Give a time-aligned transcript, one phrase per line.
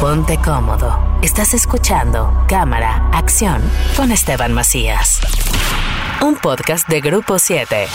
[0.00, 0.98] Ponte cómodo.
[1.22, 3.62] Estás escuchando Cámara, Acción
[3.96, 5.20] con Esteban Macías.
[6.20, 7.86] Un podcast de Grupo 7.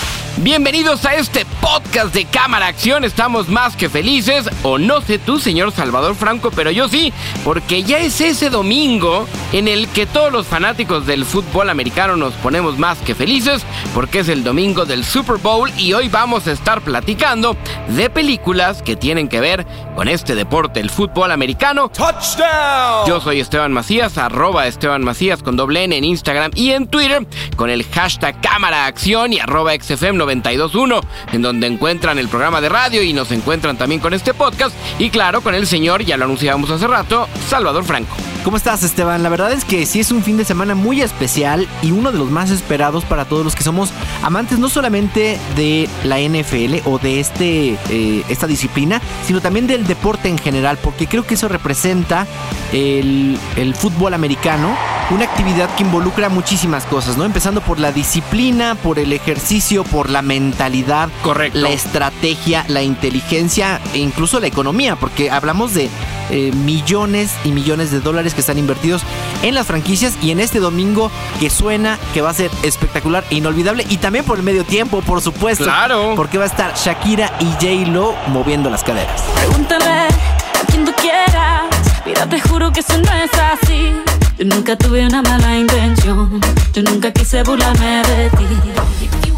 [0.43, 3.03] Bienvenidos a este podcast de Cámara Acción.
[3.03, 7.83] Estamos más que felices, o no sé tú, señor Salvador Franco, pero yo sí, porque
[7.83, 12.79] ya es ese domingo en el que todos los fanáticos del fútbol americano nos ponemos
[12.79, 13.61] más que felices,
[13.93, 17.55] porque es el domingo del Super Bowl y hoy vamos a estar platicando
[17.89, 21.89] de películas que tienen que ver con este deporte, el fútbol americano.
[21.89, 23.07] ¡Touchdown!
[23.07, 27.27] Yo soy Esteban Macías, arroba Esteban Macías con doble N en Instagram y en Twitter
[27.55, 31.01] con el hashtag Cámara Acción y arroba XFM 921,
[31.33, 35.09] en donde encuentran el programa de radio y nos encuentran también con este podcast y
[35.09, 38.15] claro, con el señor, ya lo anunciábamos hace rato, Salvador Franco.
[38.43, 39.21] ¿Cómo estás, Esteban?
[39.21, 42.17] La verdad es que sí es un fin de semana muy especial y uno de
[42.17, 43.91] los más esperados para todos los que somos
[44.23, 49.85] amantes no solamente de la NFL o de este, eh, esta disciplina, sino también del
[49.85, 52.25] deporte en general, porque creo que eso representa
[52.73, 54.75] el, el fútbol americano,
[55.11, 57.25] una actividad que involucra muchísimas cosas, ¿no?
[57.25, 61.59] Empezando por la disciplina, por el ejercicio, por la mentalidad, Correcto.
[61.59, 65.89] la estrategia, la inteligencia e incluso la economía, porque hablamos de
[66.29, 69.01] eh, millones y millones de dólares que están invertidos
[69.43, 73.35] en las franquicias y en este domingo que suena que va a ser espectacular e
[73.35, 75.65] inolvidable y también por el medio tiempo, por supuesto.
[75.65, 76.13] Claro.
[76.15, 79.21] Porque va a estar Shakira y J Lo moviendo las caderas.
[79.35, 81.63] Pregúntale a quien tú quieras.
[82.05, 83.91] Mira, te juro que eso no es así.
[84.37, 86.39] Yo nunca tuve una mala intención.
[86.73, 89.30] Yo nunca quise burlarme de ti.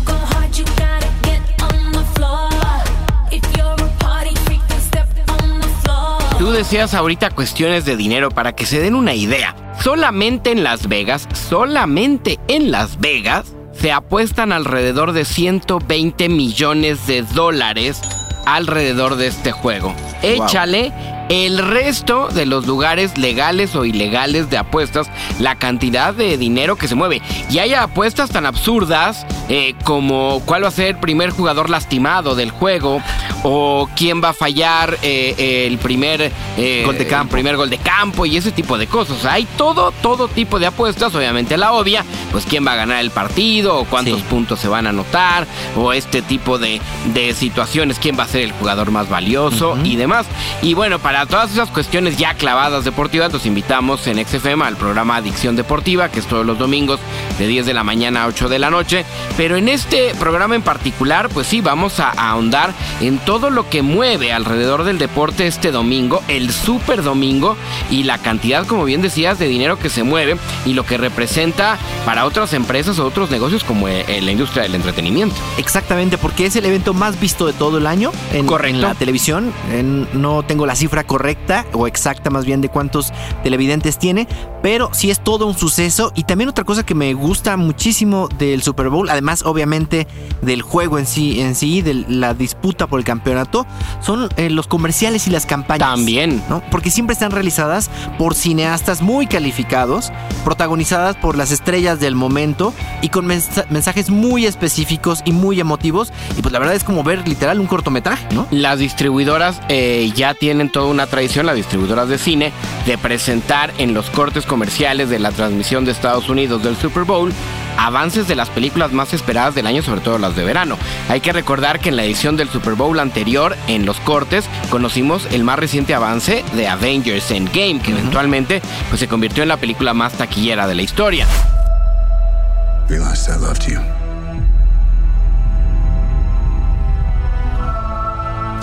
[6.44, 9.55] Tú decías ahorita cuestiones de dinero para que se den una idea.
[9.81, 17.22] Solamente en Las Vegas, solamente en Las Vegas, se apuestan alrededor de 120 millones de
[17.22, 18.02] dólares
[18.45, 19.95] alrededor de este juego.
[20.22, 20.92] Échale
[21.29, 25.07] el resto de los lugares legales o ilegales de apuestas,
[25.39, 27.21] la cantidad de dinero que se mueve.
[27.49, 32.36] Y hay apuestas tan absurdas eh, como cuál va a ser el primer jugador lastimado
[32.36, 33.02] del juego
[33.43, 37.36] o quién va a fallar eh, el primer eh, Gol de campo.
[37.36, 39.25] el primer gol de campo y ese tipo de cosas.
[39.25, 41.14] Hay todo, todo tipo de apuestas.
[41.15, 44.25] Obviamente la obvia, pues quién va a ganar el partido o cuántos Sí.
[44.30, 46.80] puntos se van a anotar o este tipo de,
[47.14, 50.25] de situaciones, quién va a ser el jugador más valioso y demás.
[50.61, 55.15] Y bueno, para todas esas cuestiones ya clavadas deportivas, los invitamos en XFM al programa
[55.17, 56.99] Adicción Deportiva, que es todos los domingos
[57.39, 59.05] de 10 de la mañana a 8 de la noche.
[59.37, 63.69] Pero en este programa en particular, pues sí, vamos a, a ahondar en todo lo
[63.69, 67.55] que mueve alrededor del deporte este domingo, el super domingo,
[67.89, 71.77] y la cantidad, como bien decías, de dinero que se mueve y lo que representa
[72.05, 75.35] para otras empresas o otros negocios como eh, la industria del entretenimiento.
[75.57, 78.75] Exactamente, porque es el evento más visto de todo el año en, Correcto.
[78.75, 79.53] en la televisión.
[79.71, 83.11] En- no tengo la cifra correcta o exacta más bien de cuántos
[83.43, 84.27] televidentes tiene,
[84.61, 86.11] pero sí es todo un suceso.
[86.15, 90.08] Y también otra cosa que me gusta muchísimo del Super Bowl, además obviamente
[90.42, 93.65] del juego en sí, en sí, de la disputa por el campeonato,
[94.02, 95.87] son eh, los comerciales y las campañas.
[95.89, 96.43] También.
[96.49, 96.61] ¿no?
[96.71, 100.11] Porque siempre están realizadas por cineastas muy calificados,
[100.43, 106.11] protagonizadas por las estrellas del momento y con mensa- mensajes muy específicos y muy emotivos.
[106.37, 108.47] Y pues la verdad es como ver literal un cortometraje, ¿no?
[108.52, 112.54] Las distribuidoras eh, ya tienen toda una tradición, las distribuidoras de cine,
[112.86, 117.33] de presentar en los cortes comerciales de la transmisión de Estados Unidos del Super Bowl
[117.77, 120.77] avances de las películas más esperadas del año, sobre todo las de verano.
[121.09, 125.27] Hay que recordar que en la edición del Super Bowl anterior, en los cortes, conocimos
[125.31, 129.94] el más reciente avance de Avengers Endgame, que eventualmente pues, se convirtió en la película
[129.94, 131.27] más taquillera de la historia.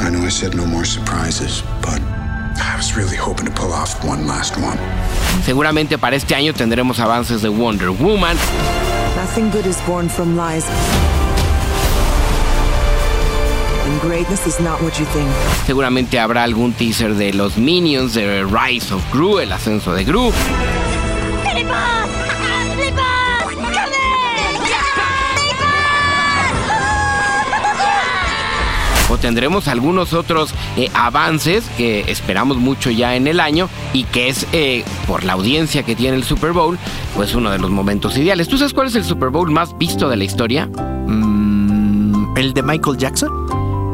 [0.02, 2.00] I know I said no more surprises, but
[2.60, 4.78] I was really hoping to pull off one last one.
[5.44, 8.36] Seguramente para este año tendremos avances de Wonder Woman,
[9.16, 10.64] Nothing good is born from lies.
[13.84, 15.28] And greatness is not what you think.
[15.66, 20.32] Seguramente habrá algún teaser de los Minions, de Rise of Gru, el ascenso de Gru.
[29.10, 34.28] O tendremos algunos otros eh, avances que esperamos mucho ya en el año y que
[34.28, 36.78] es eh, por la audiencia que tiene el Super Bowl,
[37.16, 38.46] pues uno de los momentos ideales.
[38.48, 40.66] ¿Tú sabes cuál es el Super Bowl más visto de la historia?
[41.06, 43.30] Mm, el de Michael Jackson.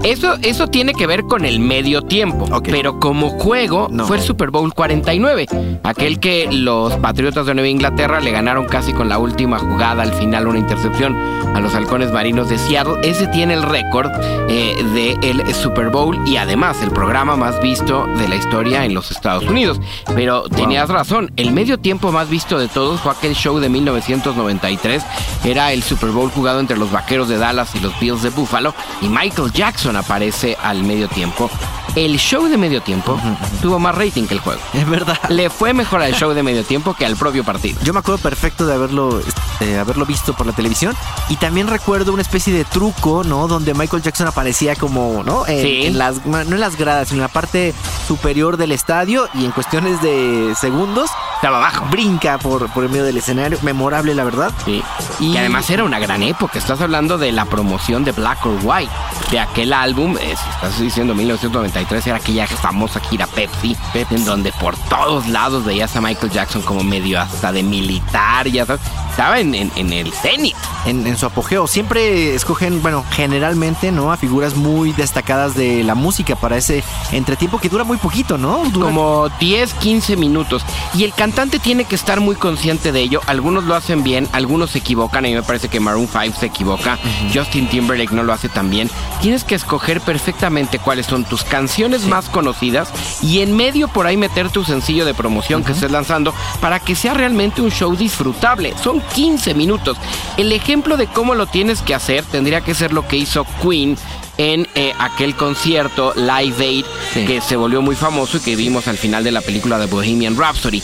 [0.05, 4.07] Eso, eso tiene que ver con el medio tiempo, pero como juego No.
[4.07, 5.47] fue el Super Bowl 49,
[5.83, 10.13] aquel que los Patriotas de Nueva Inglaterra le ganaron casi con la última jugada al
[10.13, 11.17] final una intercepción
[11.57, 12.97] a los halcones marinos de Seattle.
[13.03, 14.11] Ese tiene el récord
[14.49, 14.77] eh,
[15.23, 19.45] del Super Bowl y además el programa más visto de la historia en los Estados
[19.45, 19.81] Unidos.
[20.15, 25.03] Pero tenías razón, el medio tiempo más visto de todos fue aquel show de 1993.
[25.45, 28.75] Era el Super Bowl jugado entre los Vaqueros de Dallas y los Bills de Buffalo
[29.01, 31.51] y Michael Jackson aparece al medio tiempo.
[31.97, 33.19] El show de medio tiempo
[33.63, 34.61] tuvo más rating que el juego.
[34.75, 35.19] Es verdad.
[35.31, 37.81] Le fue mejor al show de medio tiempo que al propio partido.
[37.83, 40.95] Yo me acuerdo perfecto de haberlo, este, haberlo visto por la televisión.
[41.31, 43.49] Y también recuerdo una especie de truco, ¿no?
[43.49, 45.47] Donde Michael Jackson aparecía como, ¿no?
[45.47, 45.87] En, Sí.
[45.87, 47.73] en las, no en las gradas, sino en la parte
[48.07, 49.27] superior del estadio.
[49.33, 51.87] Y en cuestiones de segundos, Estaba abajo.
[51.91, 53.59] brinca por, por el medio del escenario.
[53.63, 54.53] Memorable, la verdad.
[54.67, 54.83] Sí.
[55.19, 56.59] Y- Y además era una gran época.
[56.59, 58.93] Estás hablando de la promoción de Black or White,
[59.31, 64.53] de aquel álbum, eh, si estás diciendo 1993, era aquella famosa gira Pepsi, en donde
[64.53, 68.83] por todos lados veías a Michael Jackson como medio hasta de militar, ya sabes.
[69.17, 70.55] Estaba en, en- en el cenit.
[70.85, 71.67] en, en su apogeo.
[71.67, 74.13] Siempre escogen, bueno, generalmente, ¿no?
[74.13, 78.63] A figuras muy destacadas de la música para ese entretiempo que dura muy poquito, ¿no?
[78.71, 80.63] Dura Como 10, 15 minutos.
[80.95, 83.23] Y el cantante tiene que estar muy consciente de ello.
[83.27, 85.25] Algunos lo hacen bien, algunos se equivocan.
[85.25, 86.99] A mí me parece que Maroon 5 se equivoca.
[87.35, 88.91] Justin Timberlake no lo hace tan bien.
[89.23, 92.91] Tienes que escoger perfectamente cuáles son tus canciones más conocidas
[93.23, 96.95] y en medio por ahí meter tu sencillo de promoción que estés lanzando para que
[96.95, 98.75] sea realmente un show disfrutable.
[98.85, 99.97] Son 15 minutos.
[100.37, 103.97] El ejemplo de cómo lo tienes que hacer tendría que ser lo que hizo Queen
[104.39, 107.25] en eh, aquel concierto Live Aid Sí.
[107.25, 110.37] que se volvió muy famoso y que vimos al final de la película de Bohemian
[110.37, 110.83] Rhapsody.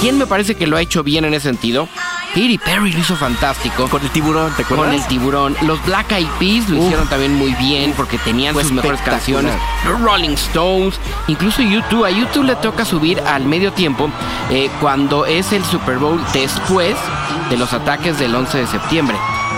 [0.00, 1.88] ¿Quién me parece que lo ha hecho bien en ese sentido?
[2.36, 3.88] Katy Perry lo hizo fantástico.
[3.88, 4.88] con el tiburón, ¿te acuerdas?
[4.88, 5.56] Con el tiburón.
[5.62, 6.84] Los Black Eyed Peas lo Uf.
[6.84, 9.54] hicieron también muy bien porque tenían sus mejores canciones.
[9.86, 12.04] Los Rolling Stones, incluso YouTube.
[12.04, 14.10] A YouTube le toca subir al medio tiempo
[14.50, 16.94] eh, cuando es el Super Bowl después
[17.48, 19.16] de los ataques del 11 de septiembre.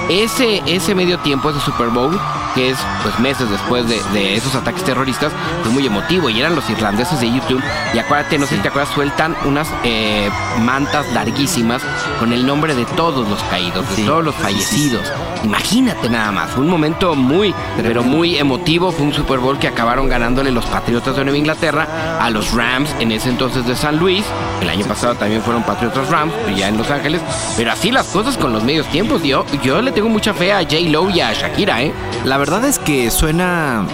[0.08, 2.16] Ese, ese medio tiempo, ese Super Bowl,
[2.58, 5.32] que es pues meses después de, de esos ataques terroristas,
[5.62, 7.62] fue muy emotivo y eran los irlandeses de YouTube.
[7.94, 10.28] Y acuérdate, no sé si te acuerdas, sueltan unas eh,
[10.62, 11.82] mantas larguísimas
[12.18, 14.04] con el nombre de todos los caídos, de Sí.
[14.04, 15.02] todos los fallecidos.
[15.44, 18.90] Imagínate nada más, fue un momento muy, pero muy emotivo.
[18.90, 22.90] Fue un Super Bowl que acabaron ganándole los Patriotas de Nueva Inglaterra a los Rams
[22.98, 24.24] en ese entonces de San Luis.
[24.60, 27.20] El año pasado también fueron Patriotas Rams, pero ya en Los Ángeles.
[27.56, 29.22] Pero así las cosas con los medios tiempos.
[29.22, 30.76] Yo, yo le tengo mucha fe a J.
[30.88, 31.92] Lo y a Shakira, ¿eh?
[32.24, 33.86] La verdad es que suena,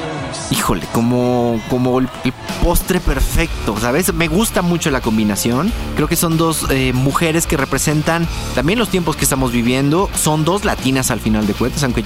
[0.51, 2.33] híjole, como, como el, el
[2.63, 4.13] postre perfecto, ¿sabes?
[4.15, 5.73] Me gusta mucho la combinación.
[5.97, 10.09] Creo que son dos eh, mujeres que representan también los tiempos que estamos viviendo.
[10.15, 12.03] Son dos latinas al final de cuentas, aunque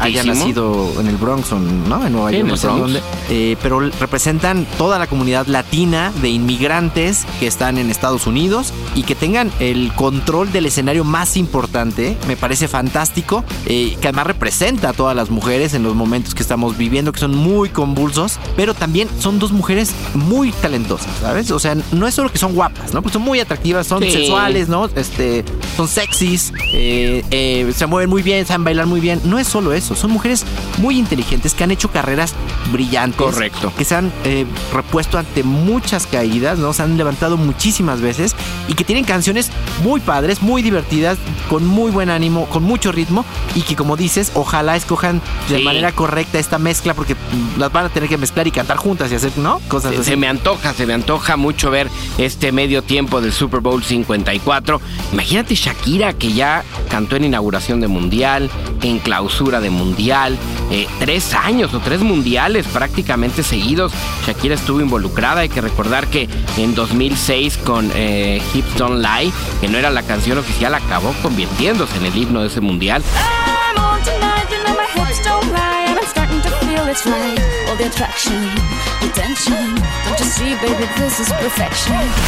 [0.00, 2.04] haya nacido en el Bronx o ¿no?
[2.06, 3.02] en Nueva Sí, York, en no sé dónde.
[3.30, 9.02] Eh, pero representan toda la comunidad latina de inmigrantes que están en Estados Unidos y
[9.02, 12.16] que tengan el control del escenario más importante.
[12.26, 13.44] Me parece fantástico.
[13.66, 17.20] eh, que además representa a todas las mujeres en los momentos que estamos viviendo, que
[17.20, 21.50] son muy convulsos, pero también son dos mujeres muy talentosas, ¿sabes?
[21.50, 23.02] O sea, no es solo que son guapas, ¿no?
[23.02, 24.10] Porque son muy atractivas, son Sí.
[24.10, 24.86] sensuales, ¿no?
[24.96, 25.44] Este,
[25.76, 29.20] son sexys, eh, eh, se mueven muy bien, saben bailar muy bien.
[29.24, 30.44] No es solo eso, son mujeres
[30.78, 32.34] muy inteligentes que han hecho carreras
[32.72, 33.20] brillantes.
[33.20, 33.72] Correcto.
[33.76, 36.72] Que se han eh, repuesto ante muchas caídas, ¿no?
[36.72, 38.34] Se han levantado muchísimas veces
[38.68, 39.50] y que tienen canciones
[39.82, 41.18] muy padres, muy divertidas,
[41.48, 43.24] con muy buen ánimo, con mucho ritmo
[43.54, 45.62] y que como dices, ojalá escojan de Sí.
[45.64, 49.10] manera correcta esta mezcla porque mm, las van a tener que mezclar y cantar juntas
[49.12, 49.60] y hacer, ¿no?
[49.68, 50.10] Cosas Se, así.
[50.10, 51.88] se me antoja, se me antoja mucho ver
[52.18, 54.80] este medio tiempo del Super Bowl 54.
[55.12, 58.50] Imagínate Shakira que ya cantó en inauguración de Mundial,
[58.82, 60.36] en clausura de Mundial,
[60.70, 63.90] eh, tres años o tres mundiales prácticamente seguidos.
[64.26, 65.40] Shakira estuvo involucrada.
[65.40, 66.28] Hay que recordar que
[66.58, 71.96] en 2006 con eh, Hips Don't Lie, que no era la canción oficial, acabó convirtiéndose
[71.96, 73.02] en el himno de ese mundial.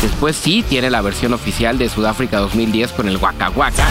[0.03, 3.87] Después sí tiene la versión oficial de Sudáfrica 2010 con el Waka Waka.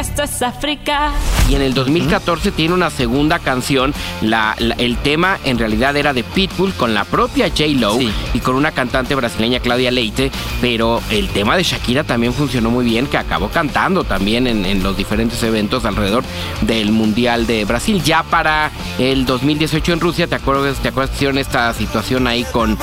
[0.00, 1.10] Esto es África.
[1.48, 3.92] Y en el 2014 tiene una segunda canción.
[4.22, 7.64] La- la- el tema en realidad era de Pitbull con la propia J.
[7.78, 8.10] Lo Sí.
[8.34, 10.30] y con una cantante brasileña Claudia Leite.
[10.60, 14.82] Pero el tema de Shakira también funcionó muy bien, que acabó cantando también en, en
[14.82, 16.24] los diferentes eventos alrededor
[16.62, 18.02] del Mundial de Brasil.
[18.02, 22.44] Ya para el 2018 en Rusia, ¿te acuerdas, te acuerdas que hicieron esta situación ahí
[22.52, 22.78] con,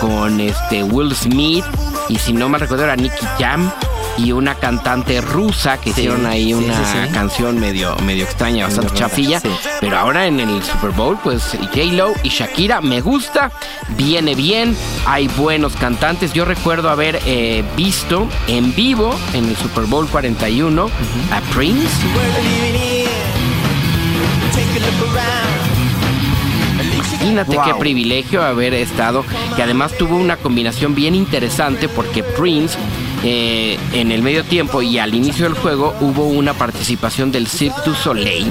[0.00, 1.64] con este Will Smith?
[2.08, 3.70] Y si no me recuerdo era Nicky Jam.
[4.18, 8.64] Y una cantante rusa que Sí, hicieron ahí sí, una sí, canción medio, medio extraña,
[8.64, 9.42] bastante rara, chafilla.
[9.80, 13.50] Pero ahora en el Super Bowl, pues J-Lo y Shakira me gusta,
[13.96, 16.32] viene bien, hay buenos cantantes.
[16.32, 20.90] Yo recuerdo haber eh, visto en vivo en el Super Bowl 41
[21.32, 21.88] a Prince.
[27.24, 29.24] Imagínate qué privilegio haber estado,
[29.56, 32.78] que además tuvo una combinación bien interesante porque Prince
[33.24, 37.80] eh, en el medio tiempo y al inicio del juego hubo una participación del Cirque
[37.84, 38.50] du Soleil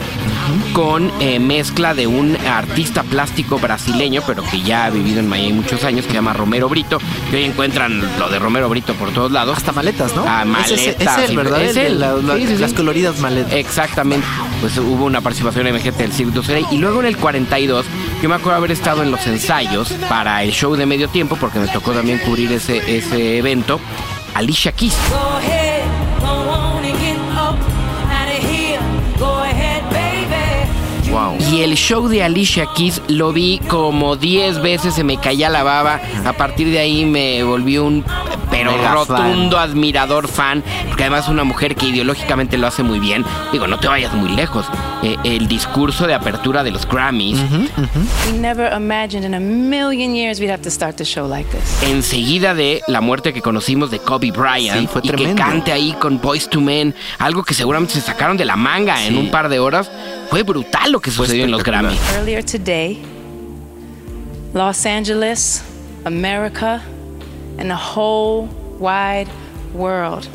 [0.74, 5.54] con eh, mezcla de un artista plástico brasileño, pero que ya ha vivido en Miami
[5.54, 6.98] muchos años, que se llama Romero Brito,
[7.30, 9.56] que hoy encuentran lo de Romero Brito por todos lados.
[9.58, 10.26] Hasta maletas, ¿no?
[10.28, 11.62] Ah, Es maletas, Es, el, ¿verdad?
[11.62, 12.00] es él.
[12.00, 12.62] la- la- Sí, sí, sí.
[12.62, 13.54] Las coloridas maletas.
[13.54, 14.26] Exactamente.
[14.60, 16.66] Pues hubo una participación emergente del Cirque du Soleil.
[16.72, 17.86] Y luego en el 42,
[18.22, 21.60] yo me acuerdo haber estado en los ensayos para el show de medio tiempo, porque
[21.60, 23.80] me tocó también cubrir ese, ese evento.
[24.34, 24.98] Alicia Keys.
[31.12, 31.38] Wow.
[31.52, 35.62] Y el show de Alicia Keys lo vi como 10 veces, se me caía la
[35.62, 36.02] baba.
[36.26, 38.04] A partir de ahí me volví un
[38.50, 43.00] pero Mega rotundo admirador fan, porque además es una mujer que ideológicamente lo hace muy
[43.00, 43.26] bien.
[43.52, 44.66] Digo, no te vayas muy lejos.
[45.06, 47.38] Eh, el discurso de apertura de los Grammys,
[48.32, 51.84] We never imagined in a million years we'd have to start the show like this.
[51.84, 55.92] enseguida de la muerte que conocimos de Kobe Bryant, Sí, fue y que cante ahí
[56.00, 59.20] con Boys to Men, algo que seguramente se sacaron de la manga en Sí.
[59.20, 59.92] un par de horas,
[60.30, 61.64] fue brutal lo que sucedió en los.
[61.64, 62.00] Grammys.
[62.16, 63.00] Earlier today,
[64.54, 65.64] Los Angeles,
[66.06, 66.82] America,
[67.60, 68.48] and the whole
[68.80, 69.28] wide
[69.74, 70.28] world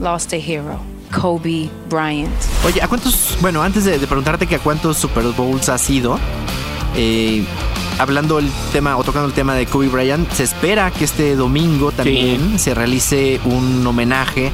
[0.00, 2.32] lost a hero, Kobe Bryant.
[2.64, 3.36] Oye, ¿a cuántos?
[3.40, 6.18] Bueno, antes de, de preguntarte que a cuántos Super Bowls has ido,
[6.96, 7.44] eh,
[7.98, 11.92] hablando el tema o tocando el tema de Kobe Bryant, se espera que este domingo
[11.92, 14.50] también se realice un homenaje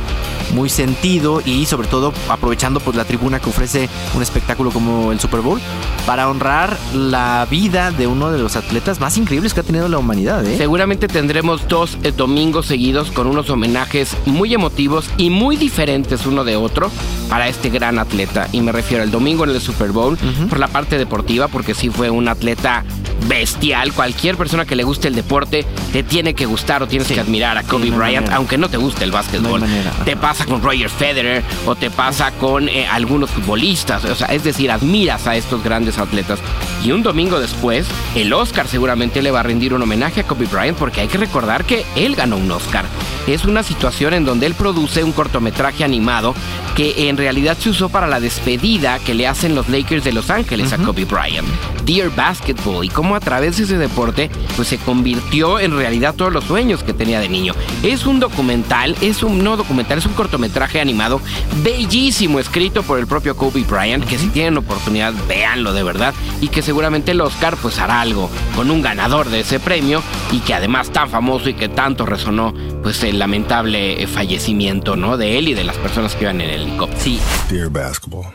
[0.52, 5.21] muy sentido y sobre todo aprovechando pues la tribuna que ofrece un espectáculo como el
[5.21, 5.61] Super Bowl
[6.06, 9.99] para honrar la vida de uno de los atletas más increíbles que ha tenido la
[9.99, 10.56] humanidad, ¿eh?
[10.56, 16.44] Seguramente tendremos dos eh, domingos seguidos con unos homenajes muy emotivos y muy diferentes uno
[16.44, 16.90] de otro
[17.28, 18.49] para este gran atleta.
[18.52, 20.18] Y me refiero al domingo en el Super Bowl
[20.49, 22.85] por la parte deportiva, porque sí fue un atleta
[23.28, 23.92] bestial.
[23.92, 27.14] Cualquier persona que le guste el deporte te tiene que gustar o tienes Sí.
[27.14, 29.61] que admirar a Sí, Kobe no Bryant, aunque no te guste el básquetbol.
[29.61, 29.66] No.
[30.04, 34.04] Te pasa con Roger Federer o te pasa con eh, algunos futbolistas.
[34.04, 36.40] O sea, es decir, admiras a estos grandes atletas.
[36.84, 40.46] Y un domingo después, el Oscar seguramente le va a rendir un homenaje a Kobe
[40.46, 42.84] Bryant porque hay que recordar que él ganó un Oscar.
[43.26, 46.35] Es una situación en donde él produce un cortometraje animado
[46.75, 50.31] que en realidad se usó para la despedida que le hacen los Lakers de Los
[50.31, 51.47] Ángeles a Kobe Bryant.
[51.85, 56.33] Dear Basketball y cómo a través de ese deporte pues se convirtió en realidad todos
[56.33, 57.55] los sueños que tenía de niño.
[57.83, 61.21] Es un documental, es un no documental, es un cortometraje animado
[61.62, 66.49] bellísimo escrito por el propio Kobe Bryant que si tienen oportunidad véanlo de verdad y
[66.49, 70.55] que seguramente el Oscar pues hará algo con un ganador de ese premio y que
[70.55, 75.49] además tan famoso y que tanto resonó pues el lamentable eh, fallecimiento no de él
[75.49, 77.00] y de las personas que iban en el helicóptero.
[77.00, 78.26] Sí, Dear basketball,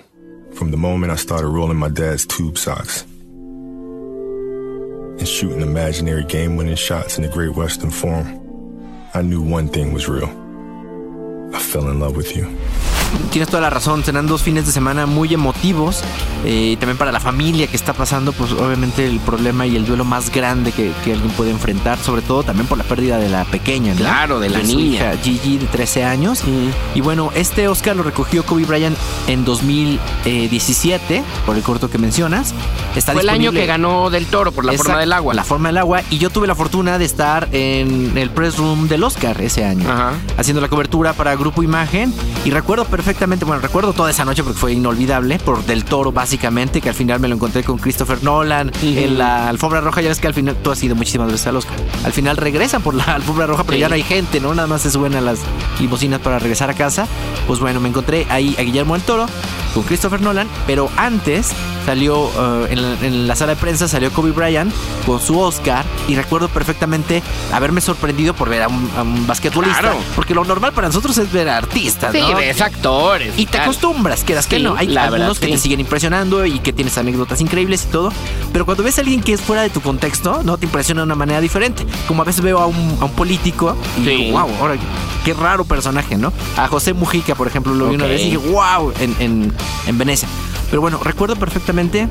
[0.53, 3.05] from the moment I started rolling my dad's tube socks
[5.19, 8.27] and shooting imaginary game winning shots in the Great Western Forum,
[9.13, 10.29] I knew one thing was real.
[11.53, 12.45] I fell in love with you.
[13.31, 16.03] Tienes toda la razón, serán dos fines de semana muy emotivos.
[16.45, 20.05] eh, también para la familia que está pasando, pues obviamente el problema y el duelo
[20.05, 23.43] más grande que, que alguien puede enfrentar, sobre todo también por la pérdida de la
[23.45, 23.99] pequeña, ¿no?
[23.99, 25.13] Claro, de la niña.
[25.13, 26.43] hija Gigi, de 13 años.
[26.95, 28.97] Y bueno, este Oscar lo recogió Kobe Bryant
[29.27, 32.53] en 2017, por el corto que mencionas.
[32.95, 35.33] Está Fue el año que ganó del toro por la forma del agua.
[35.33, 36.01] La forma del agua.
[36.09, 39.89] Y yo tuve la fortuna de estar en el press room del Oscar ese año.
[39.89, 40.13] Ajá.
[40.37, 42.13] Haciendo la cobertura para Grupo Imagen.
[42.45, 45.39] Y recuerdo perfectamente, bueno, recuerdo toda esa noche porque fue inolvidable.
[45.39, 48.71] Por Del Toro, básicamente, que al final me lo encontré con Christopher Nolan.
[48.81, 51.55] En la alfombra roja, ya ves que al final tú has ido muchísimas veces al
[51.55, 51.75] Oscar.
[52.03, 53.79] Al final regresan por la alfombra roja, pero Sí.
[53.81, 54.53] ya no hay gente, ¿no?
[54.53, 55.39] Nada más se suben a las
[55.79, 57.07] limusinas para regresar a casa.
[57.47, 59.27] Pues bueno, me encontré ahí a Guillermo del Toro
[59.77, 61.51] con Christopher Nolan, pero antes
[61.85, 62.25] salió
[62.65, 64.73] eh, en, la, en la sala de prensa salió Kobe Bryant
[65.05, 67.21] con su Oscar y recuerdo perfectamente
[67.53, 69.97] haberme sorprendido por ver a un, a un basquetbolista, Claro.
[70.15, 72.35] porque lo normal para nosotros es ver a artistas, Sí, ¿no?
[72.35, 73.33] ves actores.
[73.37, 74.75] Y te acostumbras, quedas que no.
[74.75, 78.11] Hay algunos verdad, que te siguen impresionando y que tienes anécdotas increíbles y todo.
[78.51, 81.05] Pero cuando ves a alguien que es fuera de tu contexto, no te impresiona de
[81.05, 81.85] una manera diferente.
[82.07, 84.09] Como a veces veo a un, a un político y Sí.
[84.09, 84.75] digo, wow, ahora
[85.23, 86.33] qué raro personaje, ¿no?
[86.57, 89.53] A José Mujica, por ejemplo, lo vi una vez y dije, wow, en, en,
[89.85, 90.27] en Venecia.
[90.69, 92.07] Pero bueno, recuerdo perfectamente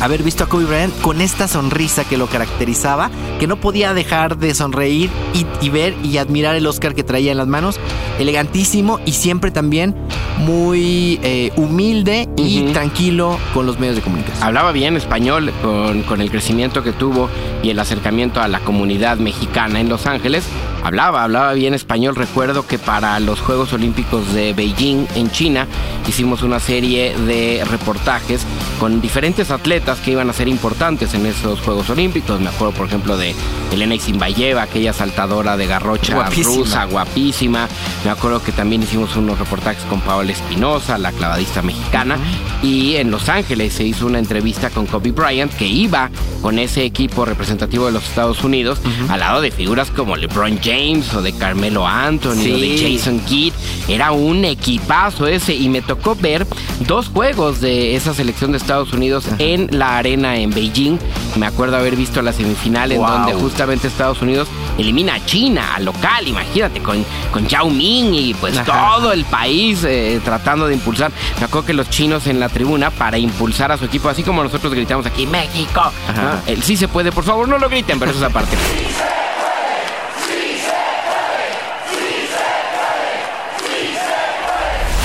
[0.00, 4.38] haber visto a Kobe Bryant con esta sonrisa que lo caracterizaba, que no podía dejar
[4.38, 7.78] de sonreír y, y ver y admirar el Oscar que traía en las manos.
[8.18, 9.94] Elegantísimo y siempre también
[10.38, 14.42] muy eh, humilde y tranquilo con los medios de comunicación.
[14.42, 17.28] Hablaba bien español con, con el crecimiento que tuvo
[17.62, 20.44] y el acercamiento a la comunidad mexicana en Los Ángeles.
[20.82, 22.16] Hablaba, hablaba bien español.
[22.16, 25.66] Recuerdo que para los Juegos Olímpicos de Beijing en China
[26.08, 28.42] hicimos una serie de reportajes
[28.78, 32.40] con diferentes atletas que iban a ser importantes en esos Juegos Olímpicos.
[32.40, 33.34] Me acuerdo, por ejemplo, de
[33.72, 36.56] Elena Isinbayeva, aquella saltadora de garrocha Guapísima.
[36.56, 37.68] rusa, guapísima.
[38.04, 42.16] Me acuerdo que también hicimos unos reportajes con Paola Espinosa, la clavadista mexicana.
[42.62, 46.10] Y en Los Ángeles se hizo una entrevista con Kobe Bryant, que iba
[46.40, 50.69] con ese equipo representativo de los Estados Unidos, al lado de figuras como LeBron James
[51.14, 52.96] o de Carmelo Anthony o de.
[52.96, 53.52] Jason Kidd.
[53.88, 55.54] Era un equipazo ese.
[55.54, 56.46] Y me tocó ver
[56.86, 60.98] dos juegos de esa selección de Estados Unidos en la arena en Beijing.
[61.36, 64.46] Me acuerdo haber visto la semifinal en donde justamente Estados Unidos
[64.78, 68.96] elimina a China, al local, imagínate, con, con Yao Ming y pues Ajá.
[68.96, 71.10] todo el país eh, tratando de impulsar.
[71.38, 74.42] Me acuerdo que los chinos en la tribuna para impulsar a su equipo, así como
[74.44, 75.80] nosotros gritamos aquí, México.
[76.08, 76.22] Ajá.
[76.46, 76.52] ¿no?
[76.52, 78.56] El sí se puede, por favor, no lo griten, pero eso es aparte.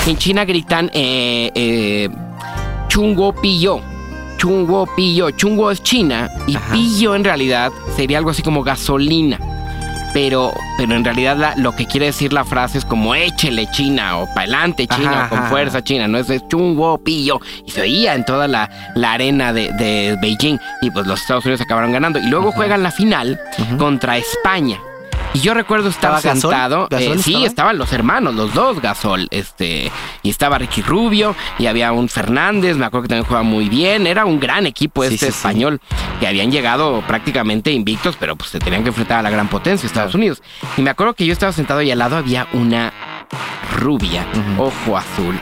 [0.06, 2.08] En China gritan eh, eh,
[2.88, 3.80] chungo pillo.
[4.38, 5.30] Chungo pillo.
[5.30, 6.72] Chungo es China y Ajá.
[6.72, 9.38] pillo en realidad sería algo así como gasolina.
[10.14, 14.16] Pero, pero en realidad la- lo que quiere decir la frase es como échele China
[14.18, 15.48] o pa'lante China Ajá, o con ajá.
[15.50, 17.38] fuerza China, no es, es chungo pillo.
[17.66, 21.44] Y se oía en toda la, la arena de, de Beijing y pues los Estados
[21.44, 22.18] Unidos acabaron ganando.
[22.18, 23.38] Y luego juegan la final
[23.78, 24.78] contra España.
[25.34, 26.40] Y yo recuerdo ¿Estaba Gasol?
[26.40, 26.88] sentado.
[26.90, 27.46] ¿Gasol eh, sí, estaba?
[27.46, 29.28] estaban los hermanos, los dos Gasol.
[29.30, 29.90] Este,
[30.22, 34.06] y estaba Ricky Rubio, y había un Fernández, me acuerdo que también jugaba muy bien.
[34.06, 35.28] Era un gran equipo este sí, sí.
[35.28, 35.80] español,
[36.20, 39.86] que habían llegado prácticamente invictos, pero pues se tenían que enfrentar a la gran potencia,
[39.86, 40.42] Estados Unidos.
[40.76, 42.92] Y me acuerdo que yo estaba sentado y al lado había una
[43.78, 44.26] rubia,
[44.58, 45.38] ojo azul.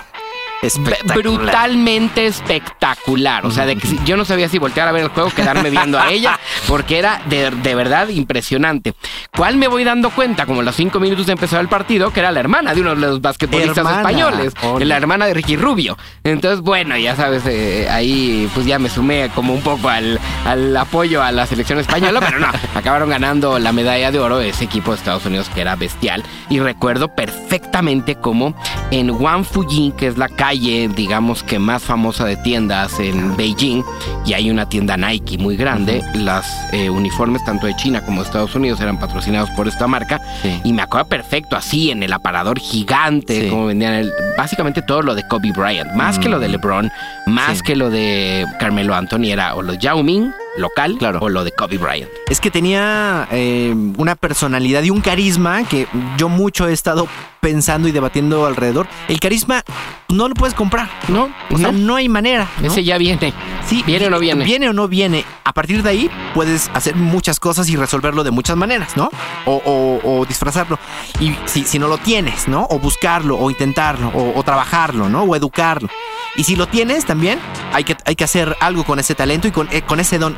[0.62, 1.18] Espectacular.
[1.42, 3.44] Brutalmente espectacular.
[3.46, 5.70] O sea, de que si- yo no sabía si voltear a ver el juego quedarme
[5.70, 8.94] viendo a ella, porque era de, de verdad impresionante.
[9.36, 10.46] ¿Cuál me voy dando cuenta?
[10.46, 12.94] Como a los cinco minutos de empezar el partido, que era la hermana de uno
[12.94, 13.98] de los basquetbolistas Hermana.
[13.98, 15.98] españoles, la hermana de Ricky Rubio.
[16.22, 20.76] Entonces, bueno, ya sabes, eh, ahí pues ya me sumé como un poco al, al
[20.76, 24.92] apoyo a la selección española, pero no, acabaron ganando la medalla de oro ese equipo
[24.92, 26.22] de Estados Unidos que era bestial.
[26.48, 28.54] Y recuerdo perfectamente como
[28.90, 33.82] en Wanfujin, que es la calle, digamos que más famosa de tiendas en Beijing,
[34.26, 38.26] y hay una tienda Nike muy grande, las eh, uniformes tanto de China como de
[38.26, 40.60] Estados Unidos eran patrocinados por esta marca, Sí.
[40.62, 43.48] y me acuerdo perfecto así en el aparador gigante, Sí.
[43.48, 46.90] como vendían el- básicamente todo lo de Kobe Bryant, más que lo de LeBron,
[47.26, 47.64] más Sí.
[47.64, 51.18] que lo de Carmelo Anthony, era o lo de Yao Ming local Claro.
[51.20, 52.10] o lo de Kobe Bryant.
[52.28, 55.86] Es que tenía eh, una personalidad y un carisma que
[56.16, 57.08] yo mucho he estado
[57.40, 58.86] pensando y debatiendo alrededor.
[59.08, 59.62] El carisma
[60.08, 61.28] no lo puedes comprar, ¿No?
[61.50, 61.78] O sea, ¿No?
[61.78, 62.48] no hay manera.
[62.60, 62.68] ¿no?
[62.68, 63.34] Ese ya viene.
[63.66, 64.44] Sí, ¿Viene o no viene?
[64.44, 65.24] Viene o no viene.
[65.44, 69.10] A partir de ahí puedes hacer muchas cosas y resolverlo de muchas maneras, ¿no?
[69.46, 70.78] O, o- o disfrazarlo.
[71.20, 72.66] Y si, si no lo tienes, ¿no?
[72.70, 75.22] O buscarlo, o intentarlo, o, o trabajarlo, ¿no?
[75.24, 75.88] O educarlo.
[76.36, 77.38] Y si lo tienes también,
[77.72, 80.34] hay que, hay que hacer algo con ese talento y con, eh, con ese don.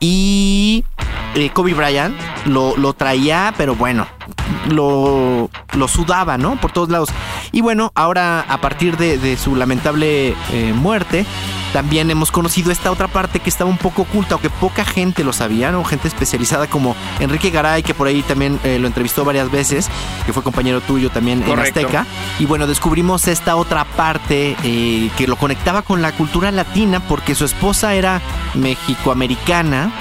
[0.00, 0.84] Y
[1.34, 4.06] eh, Kobe Bryant lo, lo traía, pero bueno,
[4.68, 6.56] lo, lo sudaba, ¿no?
[6.60, 7.10] Por todos lados.
[7.52, 11.26] Y bueno, ahora a partir de, su lamentable eh, muerte,
[11.72, 15.24] también hemos conocido esta otra parte que estaba un poco oculta o que poca gente
[15.24, 15.84] lo sabía, ¿no?
[15.84, 19.88] Gente especializada como Enrique Garay, que por ahí también eh, lo entrevistó varias veces,
[20.26, 21.80] que fue compañero tuyo también Correcto.
[21.80, 22.06] en Azteca.
[22.38, 27.34] Y bueno, descubrimos esta otra parte eh, que lo conectaba con la cultura latina porque
[27.34, 28.20] su esposa era
[28.54, 29.92] mexicoamericana.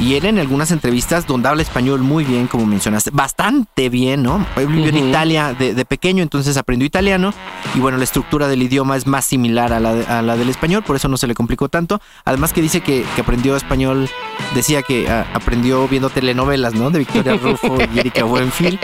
[0.00, 4.46] Y él en algunas entrevistas donde habla español muy bien, como mencionaste, bastante bien, ¿no?
[4.56, 5.08] Él vivió en.
[5.08, 7.34] Italia de, de pequeño, entonces aprendió italiano.
[7.74, 10.48] Y bueno, la estructura del idioma es más similar a la, de- a la del
[10.50, 12.00] español, por eso no se le complicó tanto.
[12.24, 14.08] Además que dice que, que aprendió español,
[14.54, 16.90] decía que ah, aprendió viendo telenovelas, ¿no?
[16.90, 18.78] De Victoria Rufo y Erika Buenfil.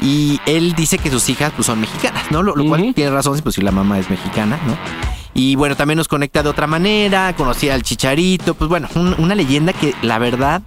[0.00, 2.42] Y él dice que sus hijas pues, son mexicanas, ¿no?
[2.42, 2.92] Lo, lo cual Ujú.
[2.94, 4.76] tiene razón, pues si la mamá es mexicana, ¿no?
[5.34, 9.34] Y bueno, también nos conecta de otra manera, conocía al Chicharito, pues bueno, un- una
[9.34, 10.62] leyenda que la verdad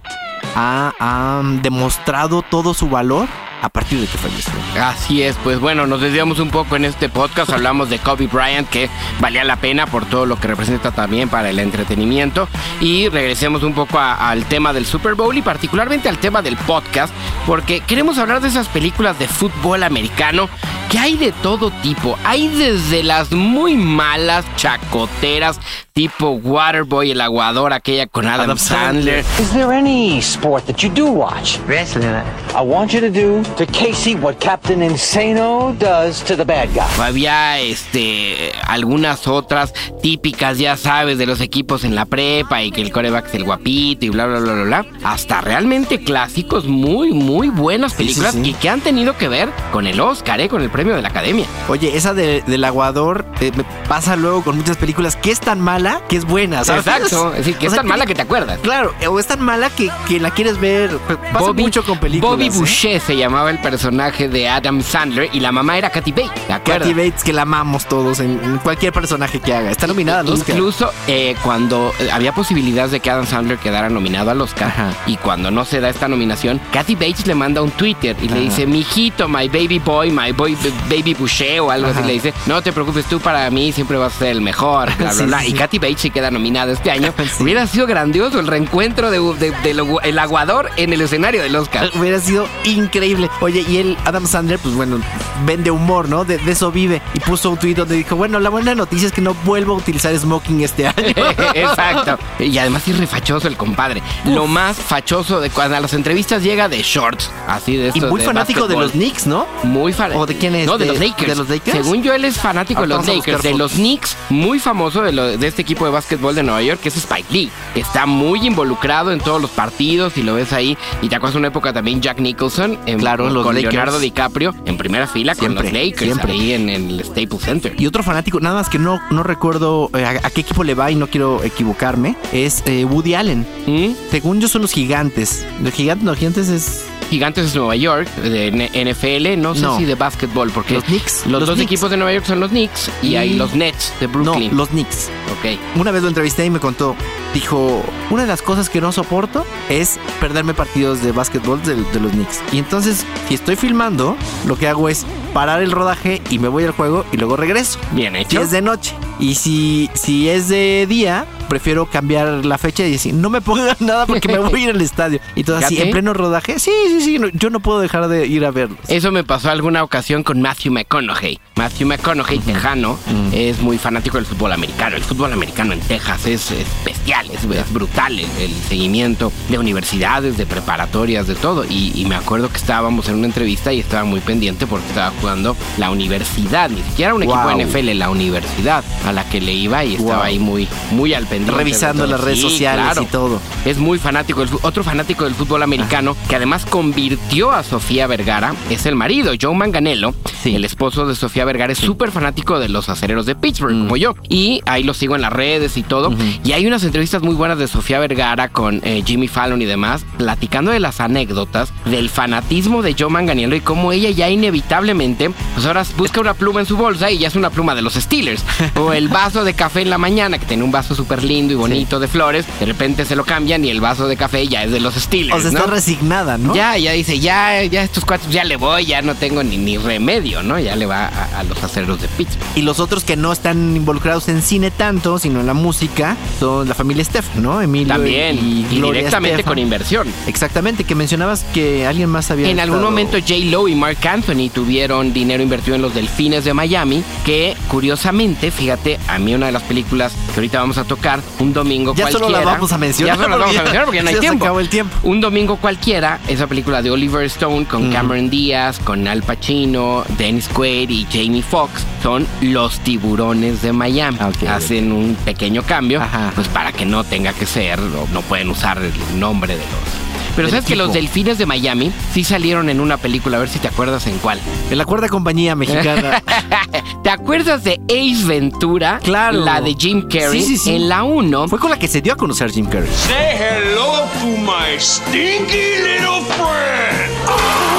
[0.56, 3.28] ha demostrado todo su valor
[3.64, 4.52] a partir de que falleció.
[4.82, 8.68] Así es, pues bueno, nos desviamos un poco en este podcast, hablamos de Kobe Bryant,
[8.68, 12.46] que valía la pena por todo lo que representa también para el entretenimiento,
[12.80, 16.56] y regresemos un poco a- al tema del Super Bowl y particularmente al tema del
[16.58, 17.14] podcast,
[17.46, 20.50] porque queremos hablar de esas películas de fútbol americano
[20.90, 22.18] que hay de todo tipo.
[22.24, 25.58] Hay desde las muy malas chacoteras,
[25.92, 29.20] tipo Waterboy, el aguador, aquella con Adam, Adam Sandler.
[29.40, 31.58] Is there any sport that you do watch?
[31.66, 32.08] Wrestling.
[32.54, 36.82] I want you to do to Casey what Captain Insano does to the bad guy.
[37.00, 42.82] Había este algunas otras típicas, ya sabes, de los equipos en la prepa y que
[42.82, 44.86] el coreback es el guapito y bla bla bla bla bla.
[45.04, 48.42] Hasta realmente clásicos, muy, muy buenas películas sí.
[48.44, 50.48] y que han tenido que ver con el Oscar, ¿eh?
[50.48, 51.46] con el premio de la academia.
[51.68, 55.60] Oye, esa de- del aguador eh, me pasa luego con muchas películas que es tan
[55.60, 56.86] mala que es buena, ¿sabes?
[56.86, 58.58] Exacto, es decir, que O es sea, tan mala que te acuerdas.
[58.62, 60.90] Claro, o es tan mala que, que la quieres ver.
[61.32, 62.32] Pasa mucho con películas.
[62.36, 62.50] Bobby ¿eh?
[62.50, 66.52] Boucher se llamaba el personaje de Adam Sandler y la mamá era Kathy Bates, ¿te
[66.52, 66.86] acuerdas?
[66.88, 69.72] Kathy Bates, que la amamos todos en, en cualquier personaje que haga.
[69.72, 70.54] Está nominada al Oscar.
[70.54, 74.92] Incluso eh, cuando eh, había posibilidad de que Adam Sandler quedara nominado al Oscar Ajá.
[75.08, 78.38] y cuando no se da esta nominación, Kathy Bates le manda un Twitter y le
[78.38, 80.56] dice, mijito, my baby boy, my boy,
[80.88, 84.14] baby Boucher o algo así, le dice, no te preocupes, tú para mí siempre vas
[84.14, 85.40] a ser el mejor, bla, bla, Sí, bla.
[85.40, 85.56] sí, Y sí.
[85.56, 87.12] Kathy Bates sí queda nominada este año.
[87.24, 87.42] Sí.
[87.42, 91.90] Hubiera sido grandioso el reencuentro de, de- de aguador en el escenario del Oscar.
[91.98, 93.23] Hubiera sido increíble.
[93.40, 94.98] Oye, y el Adam Sandler, pues bueno,
[95.46, 96.24] vende humor, ¿no?
[96.24, 97.02] De, de eso vive.
[97.14, 99.76] Y puso un tuit donde dijo, bueno, la buena noticia es que no vuelvo a
[99.76, 100.94] utilizar smoking este año.
[101.54, 102.18] Exacto.
[102.38, 104.02] Y además es refachoso el compadre.
[104.24, 108.10] Lo más fachoso de cuando a las entrevistas llega de shorts, así de y estos
[108.10, 109.46] muy de fanático de los Knicks, ¿no?
[109.62, 110.20] Muy fanático.
[110.22, 110.66] ¿O de quién es?
[110.66, 111.28] No, de, ¿De- los Lakers.
[111.28, 111.76] de los Lakers?
[111.84, 113.42] Según yo, él es fanático de los Lakers.
[113.42, 113.72] De los.
[113.74, 116.96] Knicks, muy famoso de, lo- de este equipo de básquetbol de Nueva York, que es
[116.96, 117.50] Spike Lee.
[117.74, 120.76] Está muy involucrado en todos los partidos y lo ves ahí.
[121.02, 123.72] Y te acuerdas una época también Jack Nicholson, en- Claro, los con Lakers.
[123.74, 126.32] Leonardo DiCaprio, en primera fila Siempre, con los Lakers, siempre.
[126.32, 127.74] ahí en el Staples Center.
[127.78, 130.74] Y otro fanático, nada más que no, no recuerdo eh, a, a qué equipo le
[130.74, 133.46] va y no quiero equivocarme, es eh, Woody Allen.
[133.66, 133.92] ¿Mm?
[134.10, 135.46] Según yo son los gigantes.
[135.62, 136.84] Los gigantes, los gigantes es...
[137.14, 138.50] Gigantes de Nueva York, de
[138.84, 139.78] NFL, no sé No.
[139.78, 141.22] si de básquetbol, porque Los Knicks.
[141.26, 141.72] los, Los dos Knicks.
[141.72, 144.50] equipos de Nueva York son los Knicks y, Y- hay los Nets de Brooklyn.
[144.50, 145.10] No, los Knicks.
[145.38, 145.58] Ok.
[145.80, 146.96] Una vez lo entrevisté y me contó,
[147.32, 152.00] dijo, una de las cosas que no soporto es perderme partidos de básquetbol de, de
[152.00, 152.40] los Knicks.
[152.52, 156.64] Y entonces, si estoy filmando, lo que hago es parar el rodaje y me voy
[156.64, 157.78] al juego y luego regreso.
[157.92, 158.40] Bien Si hecho.
[158.42, 158.94] es de noche.
[159.20, 163.76] Y si, si es de día, prefiero cambiar la fecha y decir, no me pongan
[163.80, 165.20] nada porque me voy a ir al estadio.
[165.34, 168.26] Y todo así, en pleno rodaje, sí, sí, sí, no, yo no puedo dejar de
[168.26, 168.78] ir a verlos.
[168.88, 171.38] Eso me pasó alguna ocasión con Matthew McConaughey.
[171.56, 172.98] Matthew McConaughey, tejano,
[173.32, 174.96] es muy fanático del fútbol americano.
[174.96, 179.58] El fútbol americano en Texas es, es bestial, es, es brutal el, el seguimiento de
[179.58, 181.64] universidades, de preparatorias, de todo.
[181.64, 185.12] Y, y me acuerdo que estábamos en una entrevista y estaba muy pendiente porque estaba
[185.20, 187.58] jugando la universidad, ni siquiera un equipo Wow.
[187.58, 190.22] de NFL, la universidad a la que le iba y estaba Wow.
[190.24, 191.56] ahí muy, muy al pendiente.
[191.56, 193.02] Revisando las redes Sí, sociales claro.
[193.02, 193.40] y todo.
[193.64, 198.54] Es muy fanático, del otro fanático del fútbol americano que además convirtió a Sofía Vergara,
[198.70, 200.54] es el marido, Joe Manganello, Sí.
[200.54, 204.14] el esposo de Sofía Vergara, es súper fanático de los acereros de Pittsburgh, como yo.
[204.28, 206.14] Y ahí lo sigo en las redes y todo.
[206.44, 210.06] Y hay unas entrevistas muy buenas de Sofía Vergara con eh, Jimmy Fallon y demás,
[210.18, 215.66] platicando de las anécdotas del fanatismo de Joe Manganiello y cómo ella ya inevitablemente, pues
[215.66, 218.44] ahora busca una pluma en su bolsa y ya es una pluma de los Steelers.
[218.76, 221.56] o el vaso de café en la mañana, que tiene un vaso súper lindo y
[221.56, 224.70] bonito de flores, de repente se lo cambian y el vaso de café ya es
[224.70, 225.38] de los Steelers.
[225.38, 225.58] O sea, ¿no?
[225.58, 226.54] está resignada, ¿no?
[226.54, 229.78] Ya, ya dice, ya, ya estos cuatro, ya le voy, ya no tengo ni, ni
[229.78, 230.58] remedio, ¿no?
[230.58, 232.44] Ya le va a, a los aceros de Pittsburgh.
[232.56, 236.68] Y los otros que no están involucrados en cine tanto, sino en la música, son
[236.68, 237.60] la familia Steph, ¿no?
[237.60, 240.08] Emilio También, y, directamente con inversión.
[240.26, 243.34] Exactamente, que mencionabas que alguien más había En algún momento J.
[243.50, 248.98] Lo y Mark Anthony tuvieron dinero invertido en los Delfines de Miami, que curiosamente, fíjate,
[249.08, 252.20] a mí una de las películas que ahorita vamos a tocar, un domingo Ya solo
[252.26, 252.44] cualquiera.
[252.46, 253.16] la vamos a mencionar.
[253.16, 254.44] Ya solo la vamos a mencionar porque no hay ya se tiempo.
[254.44, 254.96] acabó el tiempo.
[255.02, 260.48] Un domingo cualquiera, esa película de Oliver Stone con Cameron Díaz, con Al Pacino, Dennis
[260.48, 264.16] Quaid y Jamie Foxx, son Los Tiburones de Miami.
[264.18, 266.32] Ah, ok, Hacen un pequeño cambio, Ajá.
[266.34, 270.03] pues para que no tenga que ser, o no pueden usar el nombre de los.
[270.36, 273.58] Pero sabes que los delfines de Miami sí salieron en una película, a ver si
[273.58, 274.40] te acuerdas en cuál.
[274.70, 276.22] En la cuarta compañía mexicana.
[277.02, 278.98] ¿Te acuerdas de Ace Ventura?
[279.02, 279.44] Claro.
[279.44, 280.42] La de Jim Carrey.
[280.42, 280.74] Sí, sí, sí.
[280.74, 282.90] En la 1 Fue con la que se dio a conocer Jim Carrey.
[282.90, 287.73] Say hello to my stinky little friend.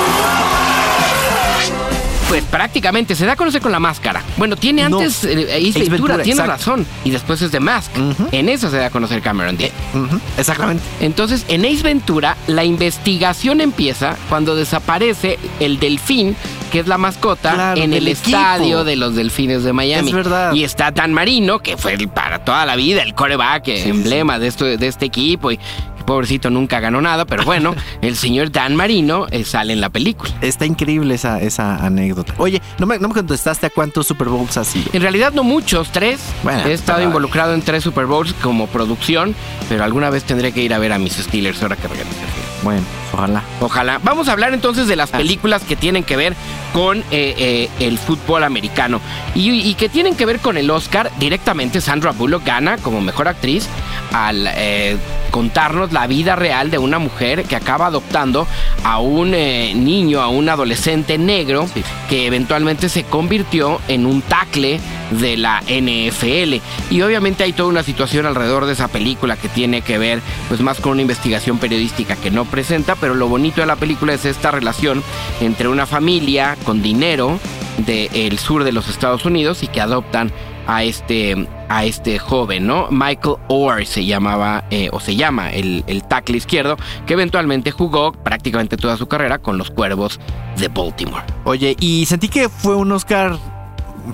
[2.36, 4.22] Pues prácticamente se da a conocer con la máscara.
[4.36, 4.98] Bueno, tiene No.
[5.00, 6.44] antes eh, Ace Ventura, exacto.
[6.52, 6.86] razón.
[7.06, 7.92] Y después es The Mask.
[8.34, 9.72] En eso se da a conocer Cameron Díaz.
[9.94, 10.84] Ujú, Exactamente.
[11.00, 16.36] Entonces, en Ace Ventura, la investigación empieza cuando desaparece el delfín,
[16.74, 20.10] que es la mascota, Claro, en el estadio de los delfines de Miami.
[20.10, 20.52] Es verdad.
[20.54, 24.48] Y está Dan Marino, que fue el- para toda la vida el coreback, emblema De,
[24.48, 25.54] esto, de este equipo.
[25.54, 25.60] Y
[26.06, 30.32] pobrecito nunca ganó nada, pero bueno, el señor Dan Marino eh, sale en la película.
[30.42, 32.34] Está increíble esa, esa anécdota.
[32.38, 34.90] Oye, no me, no me contestaste a cuántos Super Bowls has ido.
[34.94, 36.20] En realidad no muchos, tres.
[36.44, 39.36] Bueno, He estado pero- involucrado en tres Super Bowls como producción,
[39.70, 42.45] pero alguna vez tendré que ir a ver a mis Steelers ahora que regrese.
[42.64, 42.82] Bueno,
[43.14, 43.44] ojalá.
[43.60, 44.00] Ojalá.
[44.04, 46.36] Vamos a hablar entonces de las Ah, películas que tienen que ver
[46.74, 49.00] con eh, eh, el fútbol americano
[49.34, 51.12] y, y que tienen que ver con el Oscar.
[51.20, 53.68] Directamente Sandra Bullock gana como mejor actriz
[54.12, 54.98] al eh,
[55.32, 58.48] contarnos la vida real de una mujer que acaba adoptando
[58.84, 61.68] a un niño, a un adolescente negro
[62.10, 64.80] que eventualmente se convirtió en un tackle
[65.12, 66.56] de la NFL.
[66.90, 70.62] Y obviamente hay toda una situación alrededor de esa película que tiene que ver pues
[70.62, 74.26] más con una investigación periodística que no presenta, pero lo bonito de la película es
[74.26, 75.04] esta relación
[75.42, 77.40] entre una familia con dinero
[77.86, 80.32] del sur de los Estados Unidos y que adoptan
[80.68, 82.88] a este, a este joven, ¿no?
[82.90, 88.12] Michael Orr se llamaba, eh, o se llama, el, el tackle izquierdo, que eventualmente jugó
[88.12, 90.20] prácticamente toda su carrera con los Cuervos
[90.58, 91.24] de Baltimore.
[91.44, 93.38] Oye, y sentí que fue un Oscar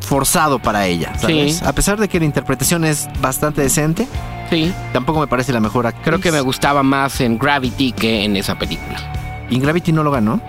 [0.01, 1.57] forzado para ella, ¿sabes?
[1.57, 1.65] Sí.
[1.65, 4.07] A pesar de que la interpretación es bastante decente,
[4.51, 6.03] Sí, tampoco me parece la mejor actriz.
[6.03, 8.99] creo que me gustaba más en Gravity que en esa película.
[9.49, 10.41] ¿Y Gravity no lo ganó?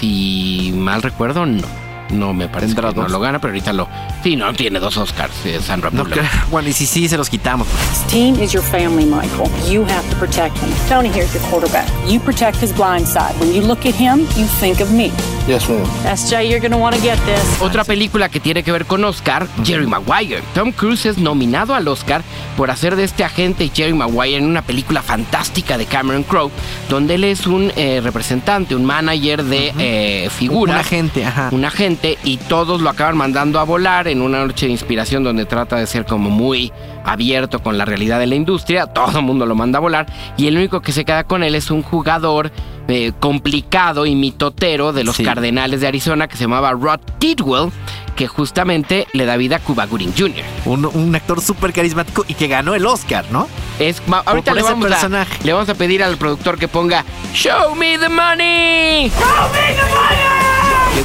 [0.00, 1.62] Si mal recuerdo, no.
[2.10, 3.88] No me parece ¿Tendrá que no lo gana, pero ahorita lo...
[4.26, 6.18] Sí, no, tiene dos Oscars, eh, Sandra No Bullock.
[6.18, 6.30] creo.
[6.50, 7.68] Bueno, y si sí, se los quitamos.
[7.68, 9.48] This team is your family, Michael.
[9.70, 10.68] You have to protect them.
[10.88, 11.86] Tony here's your quarterback.
[12.08, 13.38] You protect his blind side.
[13.38, 15.12] When you look at him, you think of me.
[15.46, 15.86] Yes, ma'am.
[16.04, 17.62] SJ, you're going to want to get this.
[17.62, 20.42] Otra película que tiene que ver con Oscar, Jerry Maguire.
[20.54, 22.24] Tom Cruise es nominado al Oscar
[22.56, 26.50] por hacer de este agente Jerry Maguire en una película fantástica de Cameron Crowe,
[26.88, 30.74] donde él es un eh, representante, un manager de eh, figuras.
[30.74, 31.50] Un agente, ajá.
[31.52, 35.44] Un agente y todos lo acaban mandando a volar en una noche de inspiración donde
[35.44, 36.72] trata de ser como muy
[37.04, 38.86] abierto con la realidad de la industria.
[38.86, 41.54] Todo el mundo lo manda a volar y el único que se queda con él
[41.54, 42.50] es un jugador
[42.88, 45.24] eh, complicado y mitotero de los Sí.
[45.24, 47.70] Cardenales de Arizona que se llamaba Rod Tidwell,
[48.14, 50.44] que justamente le da vida a Cuba Gooding Jr.
[50.66, 53.48] Un, un actor súper carismático y que ganó el Oscar, ¿no?
[53.78, 57.04] Es, ma- ahorita por le vamos, a, le vamos a pedir al productor que ponga
[57.34, 59.10] Show me the money.
[59.10, 60.55] Show me the money.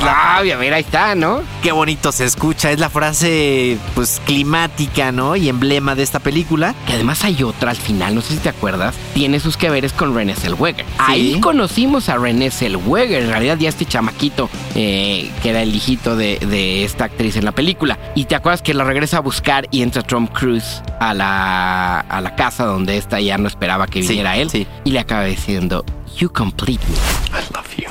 [0.03, 1.41] Ah, a ver, ahí está, ¿no?
[1.61, 2.71] Qué bonito se escucha.
[2.71, 5.35] Es la frase, pues, climática, ¿no?
[5.35, 6.73] Y emblema de esta película.
[6.87, 9.93] Que además hay otra al final, no sé si te acuerdas, tiene sus que veres
[9.93, 10.85] con René Zellweger.
[10.97, 16.15] Ahí conocimos a René Zellweger, en realidad ya este chamaquito, eh, que era el hijito
[16.15, 17.99] de, de esta actriz en la película.
[18.15, 22.21] Y te acuerdas que la regresa a buscar y entra Tom Cruise a la, a
[22.21, 24.49] la casa donde esta ya no esperaba que Sí, viniera él.
[24.49, 24.65] sí.
[24.83, 25.85] Y le acaba diciendo,
[26.17, 26.95] You complete me.
[27.39, 27.89] I love you.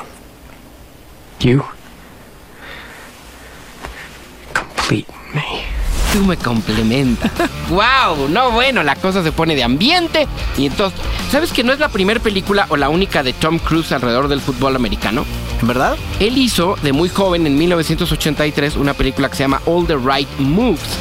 [1.41, 1.65] You
[4.91, 5.81] me.
[6.13, 7.31] Tú me complementas.
[7.71, 8.29] ¡Wow!
[8.29, 10.27] No, bueno, la cosa se pone de ambiente.
[10.59, 10.99] Y entonces,
[11.31, 14.41] ¿sabes que no es la primera película o la única de Tom Cruise alrededor del
[14.41, 15.25] fútbol americano?
[15.61, 15.97] ¿En verdad?
[16.19, 20.29] Él hizo de muy joven, en 1983, una película que se llama All the Right
[20.39, 20.99] Moves.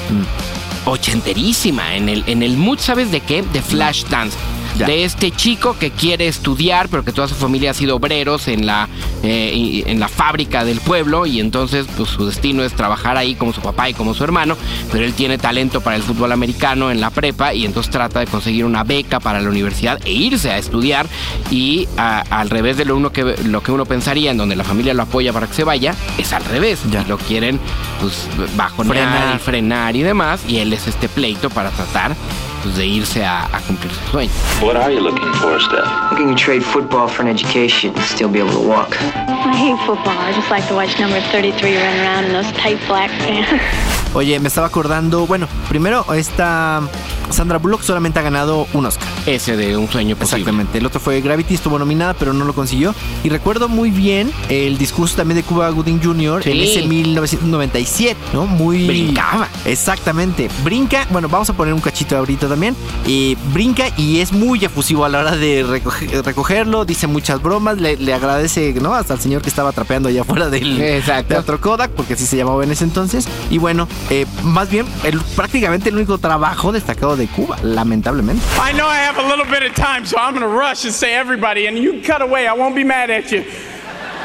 [0.85, 1.95] Ochenterísima.
[1.95, 3.41] En el, en el mood, ¿sabes de qué?
[3.41, 4.37] De Flashdance.
[4.79, 4.85] Ya.
[4.87, 8.65] De este chico que quiere estudiar, pero que toda su familia ha sido obreros en
[8.65, 8.87] la,
[9.23, 11.25] eh, en la fábrica del pueblo.
[11.25, 14.55] Y entonces, pues su destino es trabajar ahí como su papá y como su hermano.
[14.91, 17.53] Pero él tiene talento para el fútbol americano en la prepa.
[17.53, 21.07] Y entonces trata de conseguir una beca para la universidad e irse a estudiar.
[21.51, 24.63] Y a- al revés de lo, uno que, lo que uno pensaría, en donde la
[24.63, 26.79] familia lo apoya para que se vaya, es al revés.
[26.89, 27.01] Ya.
[27.01, 27.59] Y lo quieren,
[27.99, 29.35] pues, bajonear Frenar.
[29.35, 30.41] y frenar y demás.
[30.47, 32.15] Y él es este pleito para tratar
[32.61, 34.31] pues, de irse a, a cumplir su sueño.
[34.61, 36.11] What are you looking for, Steph?
[36.11, 38.95] Looking to trade football for an education, and still be able to walk.
[39.01, 40.17] I hate football.
[40.17, 43.95] I just like to watch number 33 run around in those tight black pants.
[44.13, 45.27] Oye, me estaba acordando.
[45.27, 46.81] Bueno, primero, esta
[47.29, 49.07] Sandra Bullock solamente ha ganado un Oscar.
[49.27, 50.39] Ese de un sueño posible.
[50.41, 50.77] Exactamente.
[50.79, 52.95] El otro fue Gravity, estuvo nominada, pero no lo consiguió.
[53.23, 56.41] Y recuerdo muy bien el discurso también de Cuba Gooding Jr.
[56.47, 56.63] en Sí.
[56.63, 58.45] ese 1997, ¿no?
[58.47, 58.87] Muy.
[58.87, 59.47] Brincaba.
[59.65, 60.49] Exactamente.
[60.63, 61.05] Brinca.
[61.11, 62.75] Bueno, vamos a poner un cachito ahorita también.
[63.05, 66.83] Y brinca y es muy efusivo a la hora de recoge- recogerlo.
[66.85, 67.77] Dice muchas bromas.
[67.77, 68.93] Le, le agradece, ¿no?
[68.95, 71.27] Hasta al señor que estaba trapeando allá afuera del Exacto.
[71.35, 73.27] Teatro Kodak, porque así se llamaba en ese entonces.
[73.51, 78.43] Y bueno, eh, más bien, el, prácticamente el único trabajo destacado de Cuba, lamentablemente.
[78.59, 81.15] I know I have a little bit of time, so I'm gonna rush and say
[81.15, 82.47] everybody, and you cut away.
[82.47, 83.43] I won't be mad at you.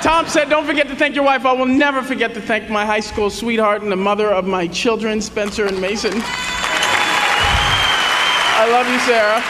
[0.02, 1.46] Tom said, Don't forget to thank your wife.
[1.46, 4.66] I will never forget to thank my high school sweetheart and the mother of my
[4.66, 6.12] children, Spencer and Mason.
[8.56, 9.40] I love you, Sarah.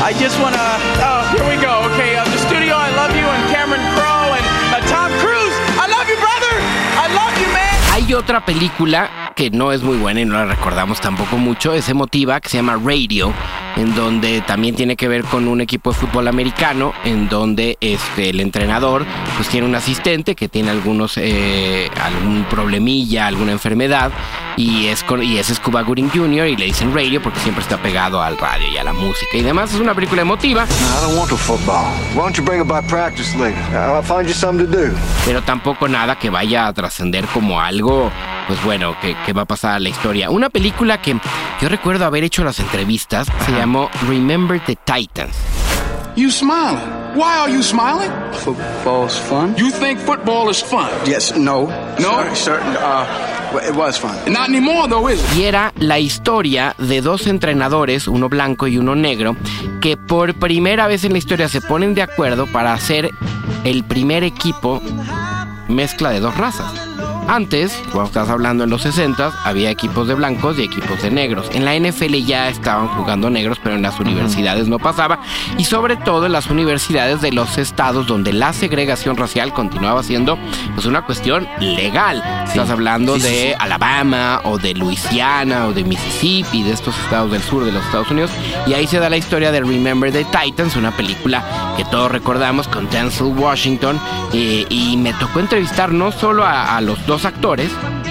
[0.00, 0.62] I just wanna.
[1.02, 1.82] Oh, here we go.
[1.90, 5.56] Okay, uh, the studio, I love you, and Cameron Crowe, and uh, Tom Cruise.
[5.74, 6.54] I love you, brother.
[6.98, 7.74] I love you, man.
[7.94, 11.88] Hay otra película que no es muy buena y no la recordamos tampoco mucho, es
[11.88, 13.32] emotiva, que se llama Radio,
[13.76, 18.30] en donde también tiene que ver con un equipo de fútbol americano, en donde este,
[18.30, 19.04] el entrenador
[19.36, 24.12] pues tiene un asistente que tiene algunos eh, algún problemilla, alguna enfermedad
[24.56, 26.48] y es con, y es Scuba Gooding Jr.
[26.48, 29.42] y le dicen radio porque siempre está pegado al radio y a la música y
[29.42, 29.74] demás.
[29.74, 30.66] Es una película emotiva.
[35.24, 38.10] Pero tampoco nada que vaya a trascender como algo,
[38.46, 40.30] pues bueno, que, que va a pasar a la historia.
[40.30, 41.16] Una película que
[41.60, 45.34] yo recuerdo haber hecho las entrevistas se llamó Remember the Titans.
[46.16, 46.78] You smiling.
[47.16, 48.10] Why are you smiling?
[48.44, 49.54] Football's fun.
[49.56, 50.86] You think football is fun?
[51.06, 51.68] Yes, no.
[51.98, 52.22] No?
[52.22, 54.14] Cer- certain, uh, it was fun.
[54.32, 55.36] Not anymore, though, is it?
[55.38, 59.36] Y era la historia de dos entrenadores, uno blanco y uno negro,
[59.80, 63.10] que por primera vez en la historia se ponen de acuerdo para hacer
[63.64, 64.80] el primer equipo
[65.68, 66.72] mezcla de dos razas.
[67.26, 71.48] Antes, cuando estás hablando en los 60, había equipos de blancos y equipos de negros.
[71.52, 75.20] En la NFL ya estaban jugando negros, pero en las universidades no pasaba.
[75.56, 80.38] Y sobre todo en las universidades de los estados donde la segregación racial continuaba siendo
[80.74, 82.22] pues, una cuestión legal.
[82.46, 83.56] Estás hablando Sí, sí, de.
[83.58, 88.10] Alabama o de Luisiana o de Mississippi, de estos estados del sur de los Estados
[88.10, 88.30] Unidos.
[88.66, 92.68] Y ahí se da la historia de Remember the Titans, una película que todos recordamos
[92.68, 93.98] con Denzel Washington.
[94.32, 97.70] eh, y me tocó entrevistar no solo a, a los dos actores,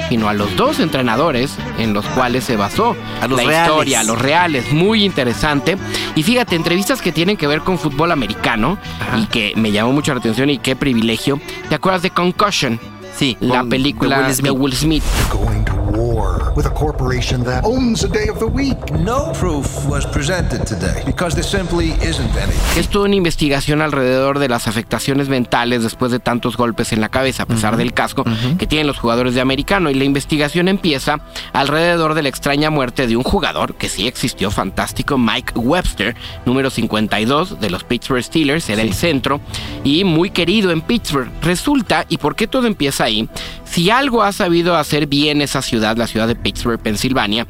[0.09, 3.67] sino a los dos entrenadores en los cuales se basó A los la reales.
[3.69, 4.71] historia, a los reales.
[4.73, 5.77] Muy interesante.
[6.15, 8.77] Y fíjate, entrevistas que tienen que ver con fútbol americano
[9.17, 11.39] y que me llamó mucho la atención y qué privilegio.
[11.69, 12.79] ¿Te acuerdas de Concussion?
[13.15, 14.43] Sí, la con- película de Will Smith.
[14.45, 15.03] de Will Smith.
[16.23, 18.77] War with a corporation that owns a day of the week.
[18.99, 22.53] No proof was presented today because there simply isn't any.
[22.77, 27.09] Es toda una investigación alrededor de las afectaciones mentales después de tantos golpes en la
[27.09, 28.23] cabeza, a pesar del casco
[28.57, 29.89] que tienen los jugadores de americano.
[29.89, 31.19] Y la investigación empieza
[31.51, 36.69] alrededor de la extraña muerte de un jugador que sí existió, fantástico, Mike Webster, número
[36.69, 39.41] 52 de los Pittsburgh Steelers, era el centro
[39.83, 41.29] y muy querido en Pittsburgh.
[41.41, 43.27] Resulta, ¿y por qué todo empieza ahí?
[43.73, 47.47] Si algo ha sabido hacer bien esa ciudad, la ciudad de Pittsburgh, Pensilvania,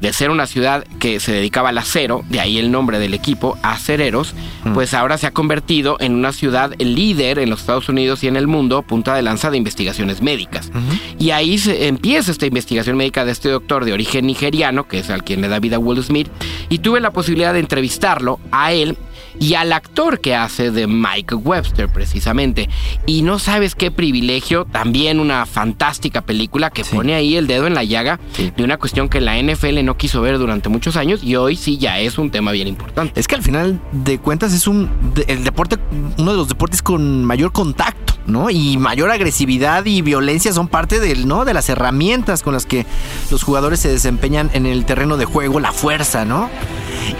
[0.00, 3.56] de ser una ciudad que se dedicaba al acero, de ahí el nombre del equipo,
[3.62, 4.34] Acereros,
[4.74, 8.34] pues ahora se ha convertido en una ciudad líder en los Estados Unidos y en
[8.34, 10.72] el mundo, punta de lanza de investigaciones médicas.
[11.18, 15.10] Y ahí se empieza esta investigación médica de este doctor de origen nigeriano, que es
[15.10, 16.28] al quien le da vida Will Smith,
[16.68, 18.96] y tuve la posibilidad de entrevistarlo a él
[19.38, 22.68] y al actor que hace de Mike Webster precisamente.
[23.06, 27.74] Y no sabes qué privilegio, también una fantástica película que pone ahí el dedo en
[27.74, 28.18] la llaga
[28.56, 31.78] de una cuestión que la NFL no quiso ver durante muchos años y hoy sí
[31.78, 33.18] ya es un tema bien importante.
[33.18, 34.90] Es que al final de cuentas es un
[35.26, 35.76] el deporte,
[36.18, 38.50] uno de los deportes con mayor contacto, ¿no?
[38.50, 41.44] Y mayor agresividad y violencia son parte del, ¿no?
[41.44, 42.86] De las herramientas con las que
[43.30, 46.50] los jugadores se desempeñan en el terreno de juego, la fuerza, ¿no?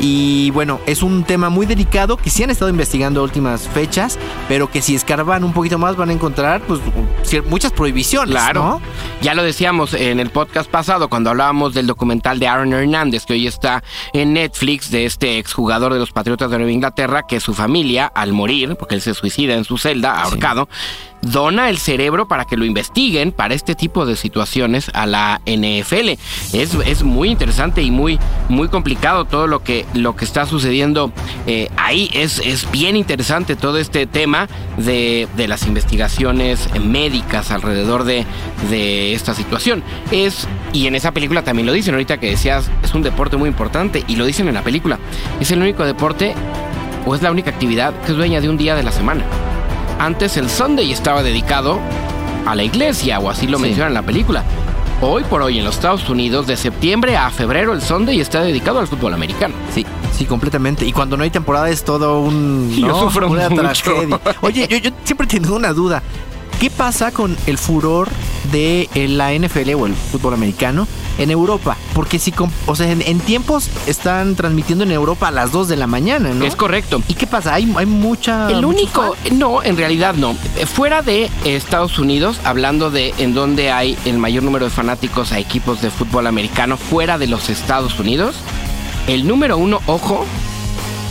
[0.00, 4.18] Y bueno, es un tema muy delicado que sí han estado investigando a últimas fechas,
[4.48, 6.80] pero que si escarban un poquito más van a encontrar pues
[7.48, 8.62] muchas prohibiciones, Claro.
[8.62, 8.82] ¿no?
[9.22, 13.34] Ya lo decíamos en el podcast pasado cuando hablábamos del documental de Aaron Hernández que
[13.34, 17.54] hoy está en Netflix de este exjugador de los Patriotas de Nueva Inglaterra que su
[17.54, 20.68] familia al morir, porque él se suicida en su celda ahorcado,
[21.22, 26.10] dona el cerebro para que lo investiguen para este tipo de situaciones a la NFL.
[26.52, 28.18] Es, es muy interesante y muy,
[28.48, 31.12] muy complicado todo lo que, lo que está sucediendo
[31.46, 32.08] eh, ahí.
[32.14, 38.24] Es, es bien interesante todo este tema de, de las investigaciones médicas alrededor de,
[38.70, 39.82] de esta situación.
[40.10, 43.48] Es, y en esa película también lo dicen, ahorita que decías, es un deporte muy
[43.48, 44.98] importante y lo dicen en la película.
[45.40, 46.34] Es el único deporte
[47.04, 49.24] o es la única actividad que es dueña de un día de la semana.
[49.98, 51.80] Antes el Sunday estaba dedicado
[52.46, 54.44] a la iglesia, o así lo menciona en la película.
[55.00, 58.78] Hoy por hoy en los Estados Unidos, de septiembre a febrero, el Sunday está dedicado
[58.78, 59.54] al fútbol americano.
[59.76, 59.84] Sí,
[60.16, 60.86] sí, completamente.
[60.86, 62.72] Y cuando no hay temporada es todo un.
[62.80, 63.00] Yo ¿no?
[63.00, 63.62] sufro una mucho.
[63.62, 64.20] tragedia.
[64.40, 66.02] Oye, yo, yo siempre he tenido una duda.
[66.58, 68.08] ¿Qué pasa con el furor
[68.50, 71.76] de eh, la NFL o el fútbol americano en Europa?
[71.92, 75.68] Porque si, com- o sea, en, en tiempos están transmitiendo en Europa a las 2
[75.68, 76.46] de la mañana, ¿no?
[76.46, 77.02] Es correcto.
[77.08, 77.52] ¿Y qué pasa?
[77.52, 78.48] Hay, hay mucha.
[78.50, 80.34] El único, no, en realidad no.
[80.74, 85.38] Fuera de Estados Unidos, hablando de en donde hay el mayor número de fanáticos a
[85.38, 88.34] equipos de fútbol americano, fuera de los Estados Unidos,
[89.06, 90.26] el número uno, ojo,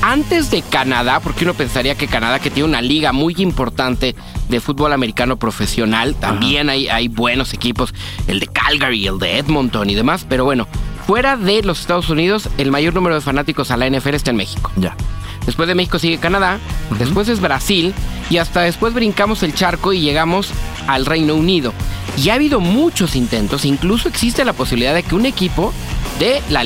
[0.02, 4.16] antes de Canadá, porque uno pensaría que Canadá, que tiene una liga muy importante
[4.50, 7.94] de fútbol americano profesional, también hay, hay buenos equipos,
[8.28, 10.68] el de Calgary, el de Edmonton y demás, pero bueno,
[11.08, 14.38] fuera de los Estados Unidos, el mayor número de fanáticos a la NFL está en
[14.38, 14.72] México.
[14.76, 14.96] Ya.
[15.46, 16.60] Después de México sigue Canadá,
[16.98, 17.94] después es Brasil
[18.30, 20.50] y hasta después brincamos el charco y llegamos
[20.88, 21.72] al Reino Unido.
[22.18, 25.74] Y ha habido muchos intentos, incluso existe la posibilidad de que un equipo
[26.20, 26.64] de la,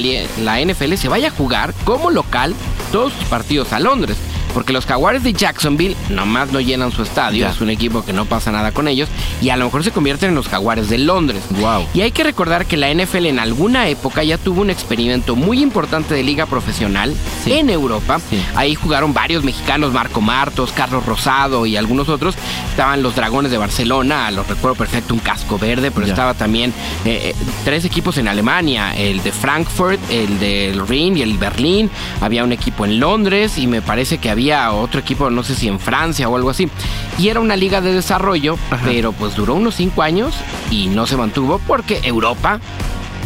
[0.60, 2.56] NFL se vaya a jugar como local
[2.91, 4.18] todos sus partidos a Londres.
[4.60, 7.51] Porque los Jaguares de Jacksonville nomás no llenan su estadio, Ya.
[7.51, 9.07] es un equipo que no pasa nada con ellos,
[9.41, 11.43] y a lo mejor se convierten en los Jaguares de Londres.
[11.62, 11.86] Wow.
[11.93, 15.62] Y hay que recordar que la NFL en alguna época ya tuvo un experimento muy
[15.64, 17.53] importante de liga profesional Sí.
[17.53, 18.20] en Europa.
[18.30, 18.43] Sí.
[18.53, 22.36] Ahí jugaron varios mexicanos, Marco Martos, Carlos Rosado y algunos otros.
[22.70, 26.12] Estaban los Dragones de Barcelona, los recuerdo perfecto, un casco verde, pero Ya.
[26.12, 26.74] estaba también
[27.05, 31.89] eh, eh, tres equipos en Alemania, el de Frankfurt, el del Rin y el Berlín.
[32.20, 35.68] Había un equipo en Londres y me parece que había otro equipo, no sé si
[35.68, 36.70] en Francia o algo así.
[37.18, 40.34] Y era una liga de desarrollo, pero pues duró unos cinco años
[40.72, 42.60] y no se mantuvo porque Europa,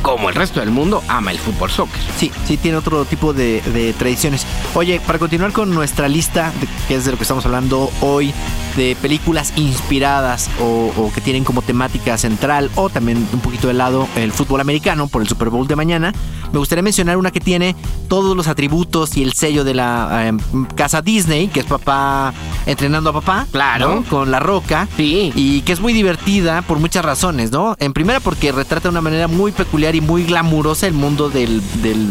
[0.03, 1.99] como el resto del mundo, ama el fútbol soccer.
[2.17, 4.45] Sí, sí tiene otro tipo de, de tradiciones.
[4.75, 8.31] Oye, para continuar con nuestra lista, de- que es de lo que estamos hablando hoy,
[8.75, 13.73] de películas inspiradas o, o que tienen como temática central o también un poquito de
[13.75, 16.11] lado el fútbol americano por el Super Bowl de mañana,
[16.51, 17.75] me gustaría mencionar una que tiene
[18.07, 20.33] todos los atributos y el sello de la eh,
[20.75, 22.33] casa Disney, que es papá
[22.65, 23.47] entrenando a papá.
[23.51, 23.95] Claro.
[23.95, 24.03] ¿no?
[24.03, 24.87] Con la roca.
[24.97, 25.31] Sí.
[25.35, 27.75] Y que es muy divertida por muchas razones, ¿no?
[27.79, 31.61] En primera porque retrata de una manera muy peculiar y muy glamurosa el mundo del,
[31.81, 32.09] del,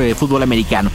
[0.00, 0.90] eh, fútbol americano.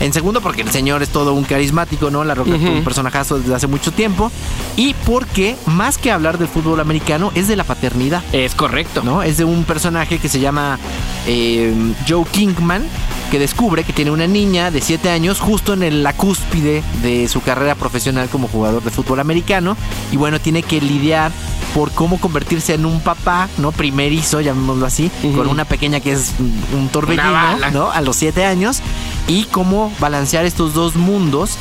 [0.00, 2.24] En segundo, porque el señor es todo un carismático, ¿no?
[2.24, 2.78] La Roca es todo Ujú.
[2.78, 4.30] un personajazo desde hace mucho tiempo.
[4.76, 9.02] Y porque, más que hablar del fútbol americano, es de la paternidad, Es correcto.
[9.04, 9.22] ¿no?
[9.22, 10.80] Es de un personaje que se llama
[11.28, 11.72] eh,
[12.08, 12.82] Joe Kingman,
[13.30, 17.28] que descubre que tiene una niña de 7 años justo en el- la cúspide de
[17.28, 19.76] su carrera profesional como jugador de fútbol americano.
[20.10, 21.30] Y bueno, tiene que lidiar
[21.74, 23.72] por cómo convertirse en un papá, ¿no?
[23.72, 27.24] Primerizo, llamémoslo así, con una pequeña que es un- torbellino.
[27.72, 27.90] ¿no?
[27.90, 28.80] A los 7 años.
[29.26, 31.56] Y cómo balancear estos dos mundos.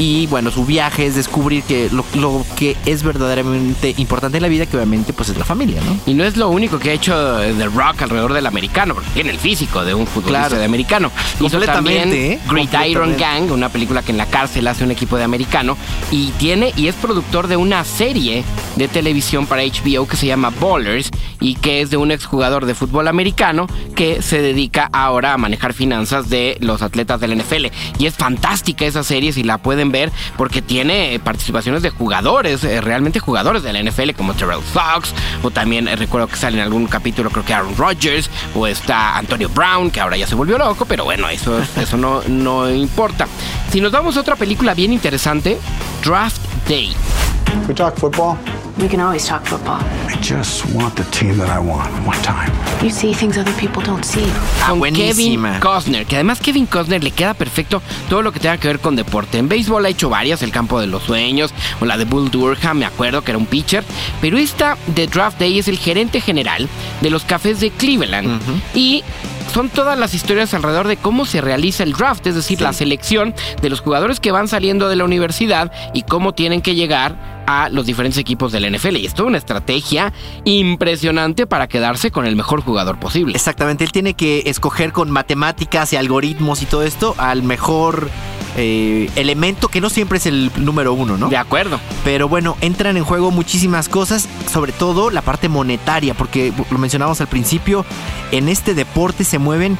[0.00, 4.48] Y bueno, su viaje es descubrir que lo, lo que es verdaderamente importante en la
[4.48, 5.94] vida, que obviamente pues es la familia, ¿no?
[6.10, 9.28] Y no es lo único que ha hecho The Rock alrededor del americano, porque tiene
[9.28, 10.56] el físico de un futbolista Claro.
[10.58, 11.10] de americano.
[11.38, 12.40] Hizo también ¿eh?
[12.48, 13.14] Gridiron.
[13.18, 15.76] Gang, una película que en la cárcel hace un equipo de americano.
[16.10, 18.42] Y tiene, y es productor de una serie
[18.76, 22.74] de televisión para HBO que se llama Ballers y que es de un exjugador de
[22.74, 27.66] fútbol americano que se dedica ahora a manejar finanzas de los atletas del NFL.
[27.98, 32.64] Y es fantástica esa serie si la pueden ver porque tiene eh, participaciones de jugadores,
[32.64, 36.58] eh, realmente jugadores de la NFL como Terrell Fox o también eh, recuerdo que sale
[36.58, 40.34] en algún capítulo creo que Aaron Rodgers o está Antonio Brown que ahora ya se
[40.34, 43.26] volvió loco, pero bueno, eso, eso no, no importa.
[43.70, 45.58] Si nos vamos a otra película bien interesante,
[46.04, 46.94] Draft Day.
[47.68, 48.36] We talk football?
[48.78, 49.80] We can always talk football.
[50.08, 52.50] I just want the team that I want, one time.
[52.82, 54.24] You see things other people don't see.
[54.62, 55.48] Ah, con buenísima.
[55.48, 58.78] Kevin Costner, que además Kevin Costner le queda perfecto todo lo que tenga que ver
[58.80, 59.38] con deporte.
[59.38, 62.78] En béisbol ha hecho varias, El Campo de los Sueños o la de Bull Durham,
[62.78, 63.84] me acuerdo que era un pitcher,
[64.20, 66.68] pero esta de Draft Day es el gerente general
[67.00, 68.40] de los Cafés de Cleveland
[68.74, 69.04] y
[69.52, 73.34] son todas las historias alrededor de cómo se realiza el draft, es decir, la selección
[73.60, 77.68] de los jugadores que van saliendo de la universidad y cómo tienen que llegar a
[77.68, 78.96] los diferentes equipos de la NFL.
[78.96, 80.12] Y es toda una estrategia
[80.44, 83.34] impresionante para quedarse con el mejor jugador posible.
[83.34, 88.08] Exactamente, él tiene que escoger con matemáticas y algoritmos y todo esto al mejor
[88.56, 91.28] eh, elemento que no siempre es el número uno, ¿no?
[91.28, 91.80] De acuerdo.
[92.04, 97.20] Pero bueno, entran en juego muchísimas cosas, sobre todo la parte monetaria, porque lo mencionamos
[97.20, 97.84] al principio,
[98.32, 99.78] en este deporte se mueven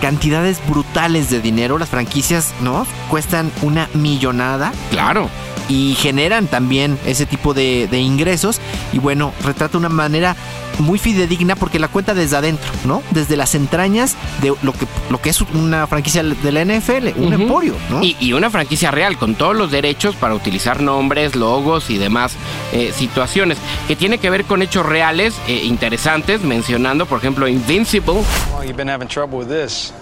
[0.00, 2.86] cantidades brutales de dinero, las franquicias, ¿no?
[3.08, 5.28] Cuestan una millonada Claro.
[5.68, 8.60] Y generan también ese tipo de, de ingresos
[8.92, 10.36] y bueno, retrata una manera
[10.78, 13.02] muy fidedigna porque la cuenta desde adentro, ¿no?
[13.10, 17.32] Desde las entrañas de lo que, lo que es una franquicia de la NFL, un
[17.32, 18.02] emporio, ¿no?
[18.02, 22.34] Y, y una franquicia real, con todos los derechos para utilizar nombres, logos y demás
[22.72, 23.56] eh, situaciones,
[23.88, 28.22] que tiene que ver con hechos reales eh, interesantes, mencionando, por ejemplo, Invincible,
[28.54, 29.92] Well, you've been having trouble with this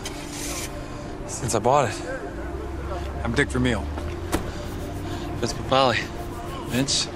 [1.29, 1.95] since I bought it.
[3.25, 3.81] I'm Dick Vermeil.
[6.69, 7.09] Vince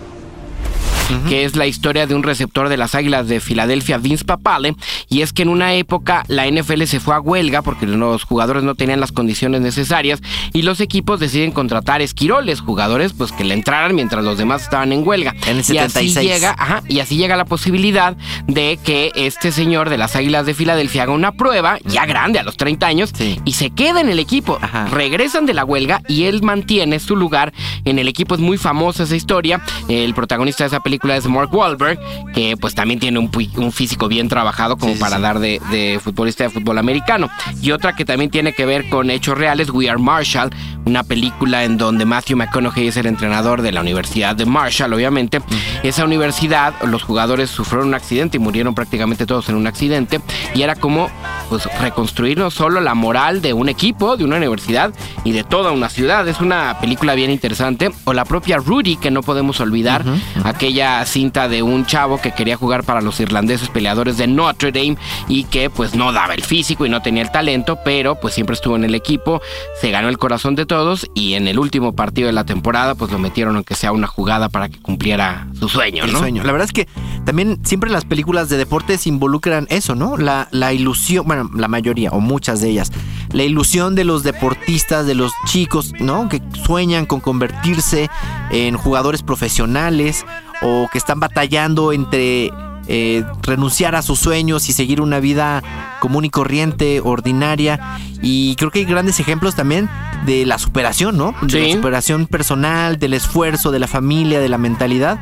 [1.28, 4.74] Que es la historia de un receptor de las Águilas de Filadelfia, Vince Papale,
[5.09, 8.62] y es que en una época la NFL se fue a huelga porque los jugadores
[8.62, 10.20] no tenían las condiciones necesarias
[10.52, 14.92] y los equipos deciden contratar esquiroles, jugadores pues que le entraran mientras los demás estaban
[14.92, 15.34] en huelga.
[15.46, 16.26] En el Y así 76.
[16.28, 20.54] llega, ajá, y así llega la posibilidad de que este señor de las Águilas de
[20.54, 23.40] Filadelfia haga una prueba, ya grande, a los 30 años, Sí.
[23.44, 24.59] y se queda en el equipo.
[24.61, 24.86] Ajá.
[24.86, 27.52] Regresan de la huelga y él mantiene su lugar
[27.84, 28.34] en el equipo.
[28.34, 29.62] Es muy famosa esa historia.
[29.88, 31.99] El protagonista de esa película es Mark Wahlberg,
[32.34, 35.22] que pues también tiene un, físico bien trabajado como sí, para sí.
[35.22, 37.28] dar de, de futbolista de fútbol americano.
[37.61, 40.51] Y otra que también tiene que ver con hechos reales, We Are Marshall,
[40.84, 45.40] una película en donde Matthew McConaughey es el entrenador de la Universidad de Marshall, obviamente.
[45.82, 50.20] Esa universidad, los jugadores sufrieron un accidente y murieron prácticamente todos en un accidente.
[50.55, 51.11] Y era como
[51.49, 54.92] pues, reconstruir no solo la moral de un equipo, de una universidad
[55.24, 56.26] y de toda una ciudad.
[56.28, 57.90] Es una película bien interesante.
[58.05, 60.05] O la propia Rudy, que no podemos olvidar,
[60.44, 64.96] aquella cinta de un chavo que quería jugar para los irlandeses peleadores de Notre Dame
[65.28, 68.55] y que pues no daba el físico y no tenía el talento, pero pues siempre
[68.55, 69.40] estuvo en el equipo,
[69.80, 73.11] se ganó el corazón de todos y en el último partido de la temporada pues
[73.11, 76.18] lo metieron aunque sea una jugada para que cumpliera su sueño, El ¿no?
[76.18, 76.42] sueño.
[76.44, 76.88] La verdad es que
[77.24, 80.16] también siempre las películas de deportes involucran eso, ¿no?
[80.16, 82.93] La, la ilusión, bueno, la mayoría o muchas de ellas,
[83.32, 86.28] la ilusión de los deportistas, de los chicos, ¿no?
[86.28, 88.11] Que sueñan con convertirse
[88.51, 90.24] en jugadores profesionales
[90.62, 92.51] o que están batallando entre
[92.91, 95.62] eh, renunciar a sus sueños y seguir una vida
[96.01, 97.99] común y corriente, ordinaria.
[98.22, 99.91] Y creo que hay grandes ejemplos también
[100.24, 101.34] de la superación, ¿no?
[101.43, 105.18] De la superación personal, del esfuerzo, de la familia, de la mentalidad.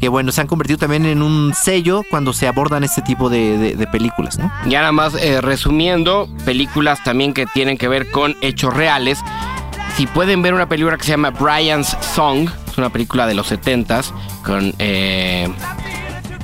[0.00, 3.88] Que bueno, se han convertido también en un sello cuando se abordan este tipo de,
[3.90, 4.52] películas, ¿no?
[4.66, 9.18] Ya nada más eh, resumiendo, películas también que tienen que ver con hechos reales.
[9.96, 13.50] Si pueden ver una película que se llama Brian's Song, es una película de los
[13.50, 14.12] 70s,
[14.44, 15.48] con, eh,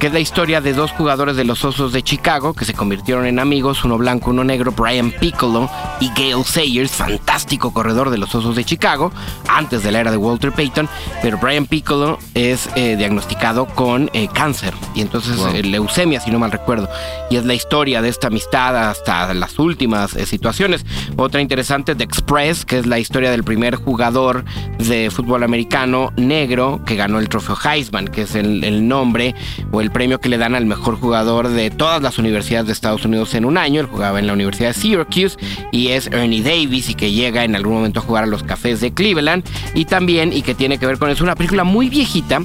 [0.03, 3.25] que es la historia de dos jugadores de los Osos de Chicago que se convirtieron
[3.25, 8.35] en amigos, uno blanco, uno negro, Brian Piccolo y Gail Sayers, fantástico corredor de los
[8.35, 9.13] Osos de Chicago,
[9.49, 10.89] antes de la era de Walter Payton,
[11.23, 15.55] pero Brian Piccolo es eh, diagnosticado con eh, cáncer y entonces Wow.
[15.55, 16.89] eh, leucemia, si no mal recuerdo,
[17.31, 20.85] y es la historia de esta amistad hasta las últimas situaciones.
[21.17, 24.45] Otra interesante, The Express, que es la historia del primer jugador
[24.81, 29.37] de fútbol americano negro que ganó el trofeo Heisman, que es el, el nombre
[29.71, 33.05] o el premio que le dan al mejor jugador de todas las universidades de Estados
[33.05, 33.81] Unidos en un año.
[33.81, 35.37] Él jugaba en la Universidad de Syracuse
[35.71, 38.81] y es Ernie Davis y que llega en algún momento a jugar a los Cafés
[38.81, 42.41] de Cleveland y también y que tiene que ver con eso una película muy viejita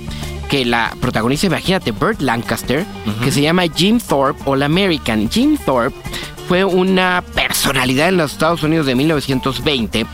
[0.50, 2.86] que la protagoniza, imagínate, Burt Lancaster,
[3.22, 5.30] que se llama Jim Thorpe All American.
[5.30, 5.98] Jim Thorpe
[6.48, 10.06] fue una personalidad en los Estados Unidos de 1920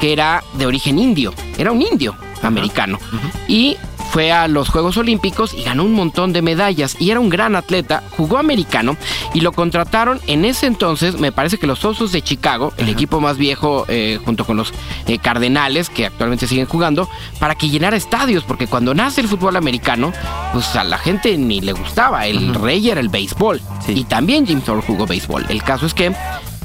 [0.00, 2.98] que era de origen indio, era un indio americano.
[3.46, 3.76] Y
[4.12, 6.96] fue a los Juegos Olímpicos y ganó un montón de medallas.
[7.00, 8.98] Y era un gran atleta, jugó americano
[9.32, 13.22] y lo contrataron en ese entonces, me parece que los Osos de Chicago, el equipo
[13.22, 14.74] más viejo eh, junto con los
[15.06, 17.08] eh, Cardenales que actualmente siguen jugando,
[17.38, 20.12] para que llenara estadios, porque cuando nace el fútbol americano,
[20.52, 23.62] pues a la gente ni le gustaba, el rey era el béisbol.
[23.88, 25.46] Y también Jim Thorpe jugó béisbol.
[25.48, 26.12] El caso es que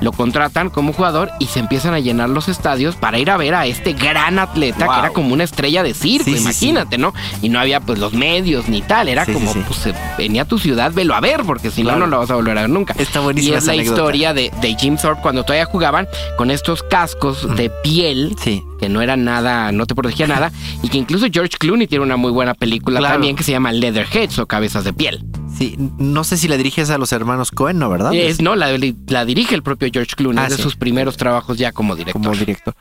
[0.01, 3.55] lo contratan como jugador y se empiezan a llenar los estadios para ir a ver
[3.55, 4.93] a este gran atleta Wow.
[4.93, 7.13] que era como una estrella de circo, Sí, sí, imagínate, ¿no?
[7.41, 10.59] Y no había pues los medios ni tal, era como pues eh, venía a tu
[10.59, 11.99] ciudad, velo a ver, porque si Claro.
[11.99, 12.93] no, no lo vas a volver a ver nunca.
[12.97, 14.01] Está Y buenísima es esa la anécdota.
[14.01, 18.35] historia de, de Jim Thorpe cuando todavía jugaban con estos cascos de piel
[18.79, 20.51] que no eran nada, no te protegía nada,
[20.83, 23.15] y que incluso George Clooney tiene una muy buena película Claro.
[23.15, 25.23] también que se llama Leatherheads o Cabezas de Piel.
[25.58, 27.89] Sí, no sé si la diriges a los hermanos Cohen, ¿no?
[27.89, 28.14] ¿Verdad?
[28.14, 28.68] Es, no, la,
[29.08, 30.64] la dirige el propio George Clooney, Ah, es de sí.
[30.64, 32.22] sus primeros trabajos ya como director.
[32.22, 32.76] Como director.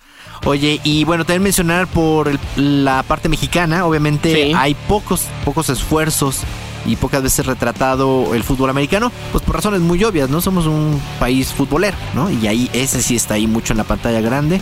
[0.44, 2.38] Oye, y bueno, también mencionar por el-
[2.84, 4.52] la parte mexicana, obviamente Sí.
[4.54, 6.40] hay pocos, pocos esfuerzos
[6.84, 10.40] y pocas veces retratado el fútbol americano, pues por razones muy obvias, ¿no?
[10.40, 12.30] Somos un país futbolero, ¿no?
[12.30, 14.60] Y ahí ese sí está ahí mucho en la pantalla grande.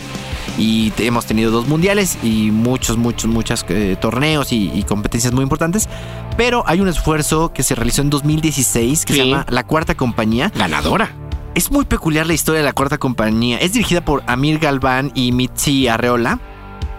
[0.57, 5.43] Y hemos tenido dos mundiales y muchos, muchos, muchos eh, torneos y, y competencias muy
[5.43, 5.89] importantes.
[6.37, 10.51] Pero hay un esfuerzo que se realizó en 2016 que se llama La Cuarta Compañía.
[10.55, 11.09] Ganadora.
[11.55, 13.57] Es muy peculiar la historia de la cuarta compañía.
[13.59, 16.41] Es dirigida por Amir Galván y Mitzi Arreola,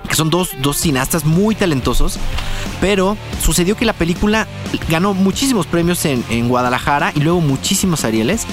[0.09, 2.19] que son dos, dos cineastas muy talentosos.
[2.81, 4.47] Pero sucedió que la película
[4.89, 8.47] ganó muchísimos premios en, en Guadalajara y luego muchísimos Arieles.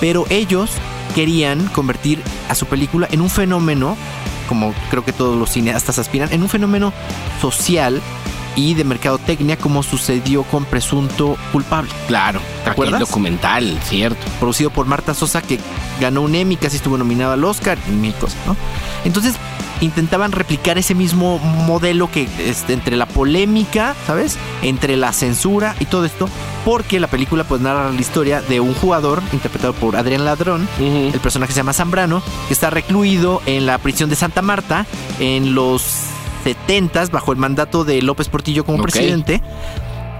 [0.00, 0.70] Pero ellos
[1.16, 3.96] querían convertir a su película en un fenómeno,
[4.48, 6.92] como creo que todos los cineastas aspiran, en un fenómeno
[7.40, 8.00] social
[8.56, 11.90] y de mercadotecnia como sucedió con Presunto Culpable.
[12.08, 13.00] Claro, ¿te aquel acuerdas?
[13.00, 14.20] documental, cierto.
[14.38, 15.58] Producido por Marta Sosa que
[16.00, 18.56] ganó un Emmy, casi estuvo nominado al Oscar y mil cosas, ¿no?
[19.04, 19.34] Entonces
[19.80, 24.36] intentaban replicar ese mismo modelo que este, entre la polémica, ¿sabes?
[24.62, 26.28] Entre la censura y todo esto,
[26.64, 31.18] porque la película pues narra la historia de un jugador interpretado por Adrián Ladrón, el
[31.20, 34.86] personaje se llama Zambrano, que está recluido en la prisión de Santa Marta
[35.18, 35.82] en los
[36.44, 39.40] 70 bajo el mandato de López Portillo como presidente.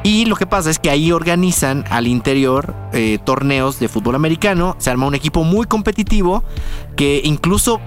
[0.02, 4.74] Y lo que pasa es que ahí organizan al interior eh, torneos de fútbol americano.
[4.78, 6.42] Se arma un equipo muy competitivo
[6.96, 7.80] que incluso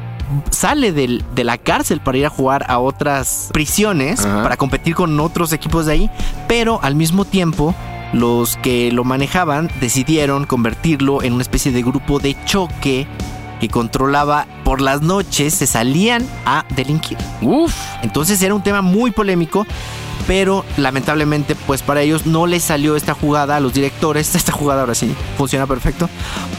[0.52, 4.44] sale del- de la cárcel para ir a jugar a otras prisiones, Ajá.
[4.44, 6.10] para competir con otros equipos de ahí.
[6.48, 7.74] Pero al mismo tiempo
[8.14, 13.08] los que lo manejaban decidieron convertirlo en una especie de grupo de choque
[13.64, 17.18] que controlaba por las noches, se salían a delinquir.
[17.42, 17.74] Uf.
[18.02, 19.66] Entonces era un tema muy polémico,
[20.28, 24.82] pero lamentablemente pues para ellos no les salió esta jugada a los directores, esta jugada
[24.82, 26.10] ahora sí funciona perfecto,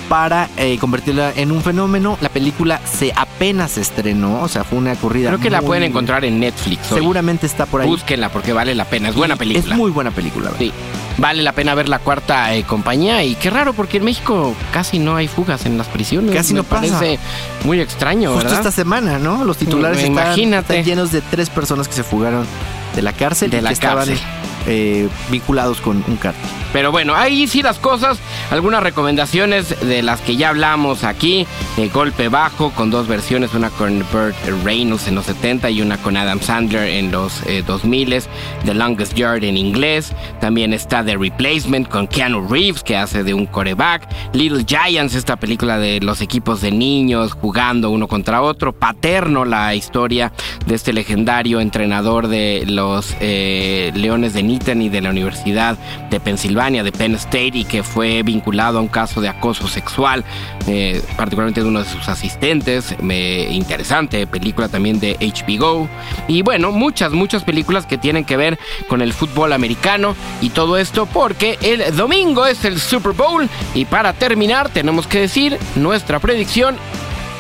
[0.09, 2.19] para eh, convertirla en un fenómeno.
[2.21, 5.31] La película se apenas estrenó, o sea, fue una corrida.
[5.31, 6.93] Creo que la pueden encontrar en Netflix.
[6.93, 6.99] hoy.
[6.99, 7.89] Seguramente está por ahí.
[7.89, 9.09] Búsquenla porque vale la pena.
[9.09, 9.75] Es buena película.
[9.75, 10.51] Es muy buena película.
[10.59, 10.73] Sí.
[11.17, 13.23] Vale la pena ver la cuarta eh, compañía.
[13.25, 16.35] Y qué raro, porque en México casi no hay fugas en las prisiones.
[16.35, 16.99] Casi Me no pasa.
[16.99, 17.19] parece
[17.65, 18.59] muy extraño, Justo ¿verdad?
[18.61, 19.45] esta semana, ¿no?
[19.45, 20.75] Los titulares Mm, están, imagínate.
[20.79, 22.45] están llenos de tres personas que se fugaron
[22.95, 24.44] de la cárcel De la que estaban cárcel.
[24.67, 26.49] Eh, vinculados con un cártel.
[26.73, 28.19] Pero bueno, ahí sí las cosas.
[28.51, 31.47] Algunas recomendaciones de las que ya hablamos aquí.
[31.77, 33.55] De golpe bajo, con dos versiones.
[33.55, 34.35] Una con Burt
[34.65, 38.05] Reynolds en los 70 y una con Adam Sandler en los eh, 2000.
[38.65, 40.13] The Longest Yard en inglés.
[40.41, 44.09] También está The Replacement con Keanu Reeves, que hace de un coreback.
[44.33, 48.73] Little Giants, esta película de los equipos de niños jugando uno contra otro.
[48.73, 50.33] Paterno, la historia
[50.67, 55.77] de este legendario entrenador de los eh, Leones de Y de la Universidad
[56.11, 60.25] de Pensilvania, de Penn State, y que fue vinculado a un caso de acoso sexual,
[60.69, 62.95] eh, particularmente de uno de sus asistentes.
[63.51, 65.89] Interesante película también de HBO.
[66.29, 70.79] Y bueno, muchas, muchas películas que tienen que ver con el fútbol americano y todo
[70.79, 73.49] esto porque el domingo es el Super Bowl.
[73.75, 76.77] Y para terminar, tenemos que decir nuestra predicción.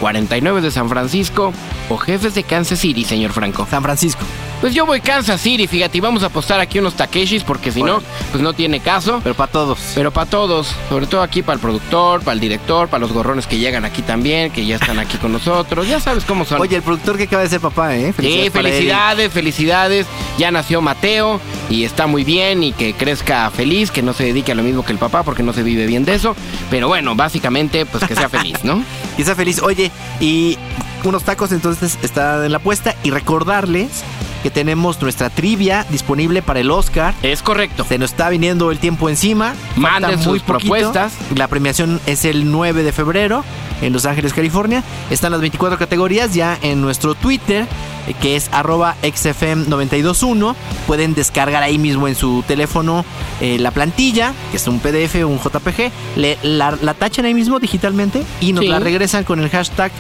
[0.00, 1.52] 49 de San Francisco
[1.88, 3.66] o jefes de Kansas City, señor Franco.
[3.70, 4.24] San Francisco.
[4.64, 7.82] Pues yo voy Kansas City, fíjate, y vamos a apostar aquí unos Takeshis porque si
[7.82, 8.00] no,
[8.30, 9.20] pues no tiene caso.
[9.22, 9.78] Pero para todos.
[9.94, 13.46] Pero para todos, sobre todo aquí para el productor, para el director, para los gorrones
[13.46, 15.86] que llegan aquí también, que ya están aquí con nosotros.
[15.86, 16.62] Ya sabes cómo son.
[16.62, 18.14] Oye, el productor que acaba de ser papá, ¿eh?
[18.18, 18.74] Sí, para él.
[18.74, 20.06] felicidades, felicidades.
[20.38, 24.52] Ya nació Mateo y está muy bien y que crezca feliz, que no se dedique
[24.52, 26.34] a lo mismo que el papá porque no se vive bien de eso.
[26.70, 28.82] Pero bueno, básicamente, pues que sea feliz, ¿no?
[29.18, 29.60] Que sea feliz.
[29.60, 29.90] Oye,
[30.20, 30.56] y
[31.04, 32.96] unos tacos entonces está en la puesta.
[33.02, 34.02] Y recordarles
[34.44, 37.14] que tenemos nuestra trivia disponible para el Oscar.
[37.22, 37.84] Es correcto.
[37.88, 39.54] Se nos está viniendo el tiempo encima.
[39.74, 40.44] Manden sus poquito.
[40.68, 41.14] propuestas.
[41.34, 43.42] La premiación es el 9 de febrero
[43.80, 44.84] en Los Ángeles, California.
[45.10, 47.66] Están las 24 categorías ya en nuestro Twitter,
[48.06, 50.54] eh, que es arroba xfm921.
[50.86, 53.04] Pueden descargar ahí mismo en su teléfono
[53.40, 55.90] eh, la plantilla, que es un PDF o un JPG.
[56.16, 58.68] Le- la, la tachan ahí mismo digitalmente y nos Sí.
[58.68, 59.90] la regresan con el hashtag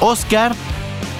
[0.00, 0.54] Oscar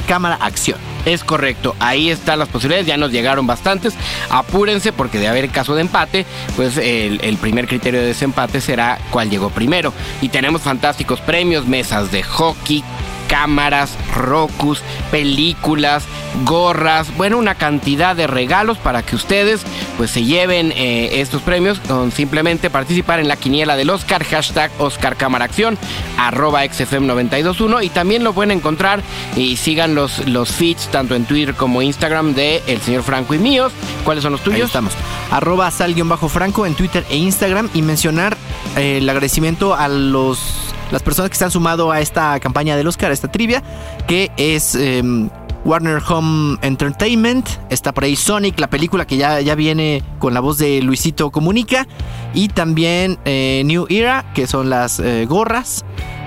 [0.09, 0.79] Cámara Acción.
[1.05, 3.95] Es correcto, ahí están las posibilidades, ya nos llegaron bastantes.
[4.31, 6.27] Apúrense porque de haber caso de empate,
[6.57, 9.93] pues el, el primer criterio de desempate será cuál llegó primero.
[10.21, 12.85] Y tenemos fantásticos premios, mesas de hockey,
[13.33, 16.05] cámaras, rocus, películas,
[16.45, 19.63] gorras, bueno, una cantidad de regalos para que ustedes
[19.97, 24.71] pues se lleven eh, estos premios con simplemente participar en la quiniela del Oscar, hashtag
[24.77, 25.79] Oscar Cámara Acción,
[26.19, 29.03] arroba XFM921 y también lo pueden encontrar
[29.35, 33.39] y sigan los, los feeds tanto en Twitter como Instagram de el señor Franco y
[33.39, 33.73] míos.
[34.05, 34.67] ¿Cuáles son los tuyos?
[34.67, 34.93] estamos.
[35.31, 38.37] Arroba sal-franco en Twitter e Instagram y mencionar
[38.77, 42.87] eh, el agradecimiento a los las personas que se han sumado a esta campaña del
[42.87, 43.63] Oscar, a esta trivia,
[44.07, 45.31] que es em,
[45.65, 50.41] Warner Home Entertainment, está por ahí Sonic, la película que ya, ya viene con la
[50.41, 51.87] voz de Luisito Comunica,
[52.35, 55.85] y también eh, New Era, que son las eh, gorras.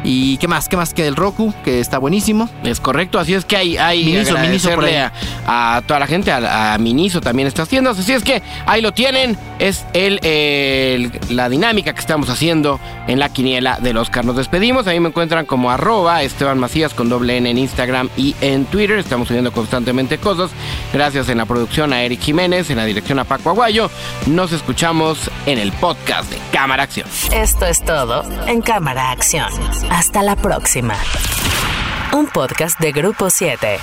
[0.07, 0.69] ¿Y qué más?
[0.69, 1.51] ¿Qué más que el Roku?
[1.63, 2.47] Que está buenísimo.
[2.63, 4.95] Es correcto, así es que hay, hay Miniso, Miniso por ahí.
[4.95, 8.81] a, a toda la gente, a, a Miniso también estas tiendas, así es que ahí
[8.81, 14.23] lo tienen, es el, el- la dinámica que estamos haciendo en la quiniela del Oscar.
[14.25, 18.35] Nos despedimos, ahí me encuentran como arroba Esteban Macías con doble N en Instagram y
[18.41, 20.51] en Twitter, estamos subiendo constantemente cosas,
[20.93, 23.89] gracias en la producción a Eric Jiménez, en la dirección a Paco Aguayo,
[24.27, 27.07] nos escuchamos en el podcast de Cámara Acción.
[27.33, 29.49] Esto es todo en Cámara Acción.
[29.95, 30.97] Hasta la próxima.
[32.11, 33.79] Un podcast de Grupo 7.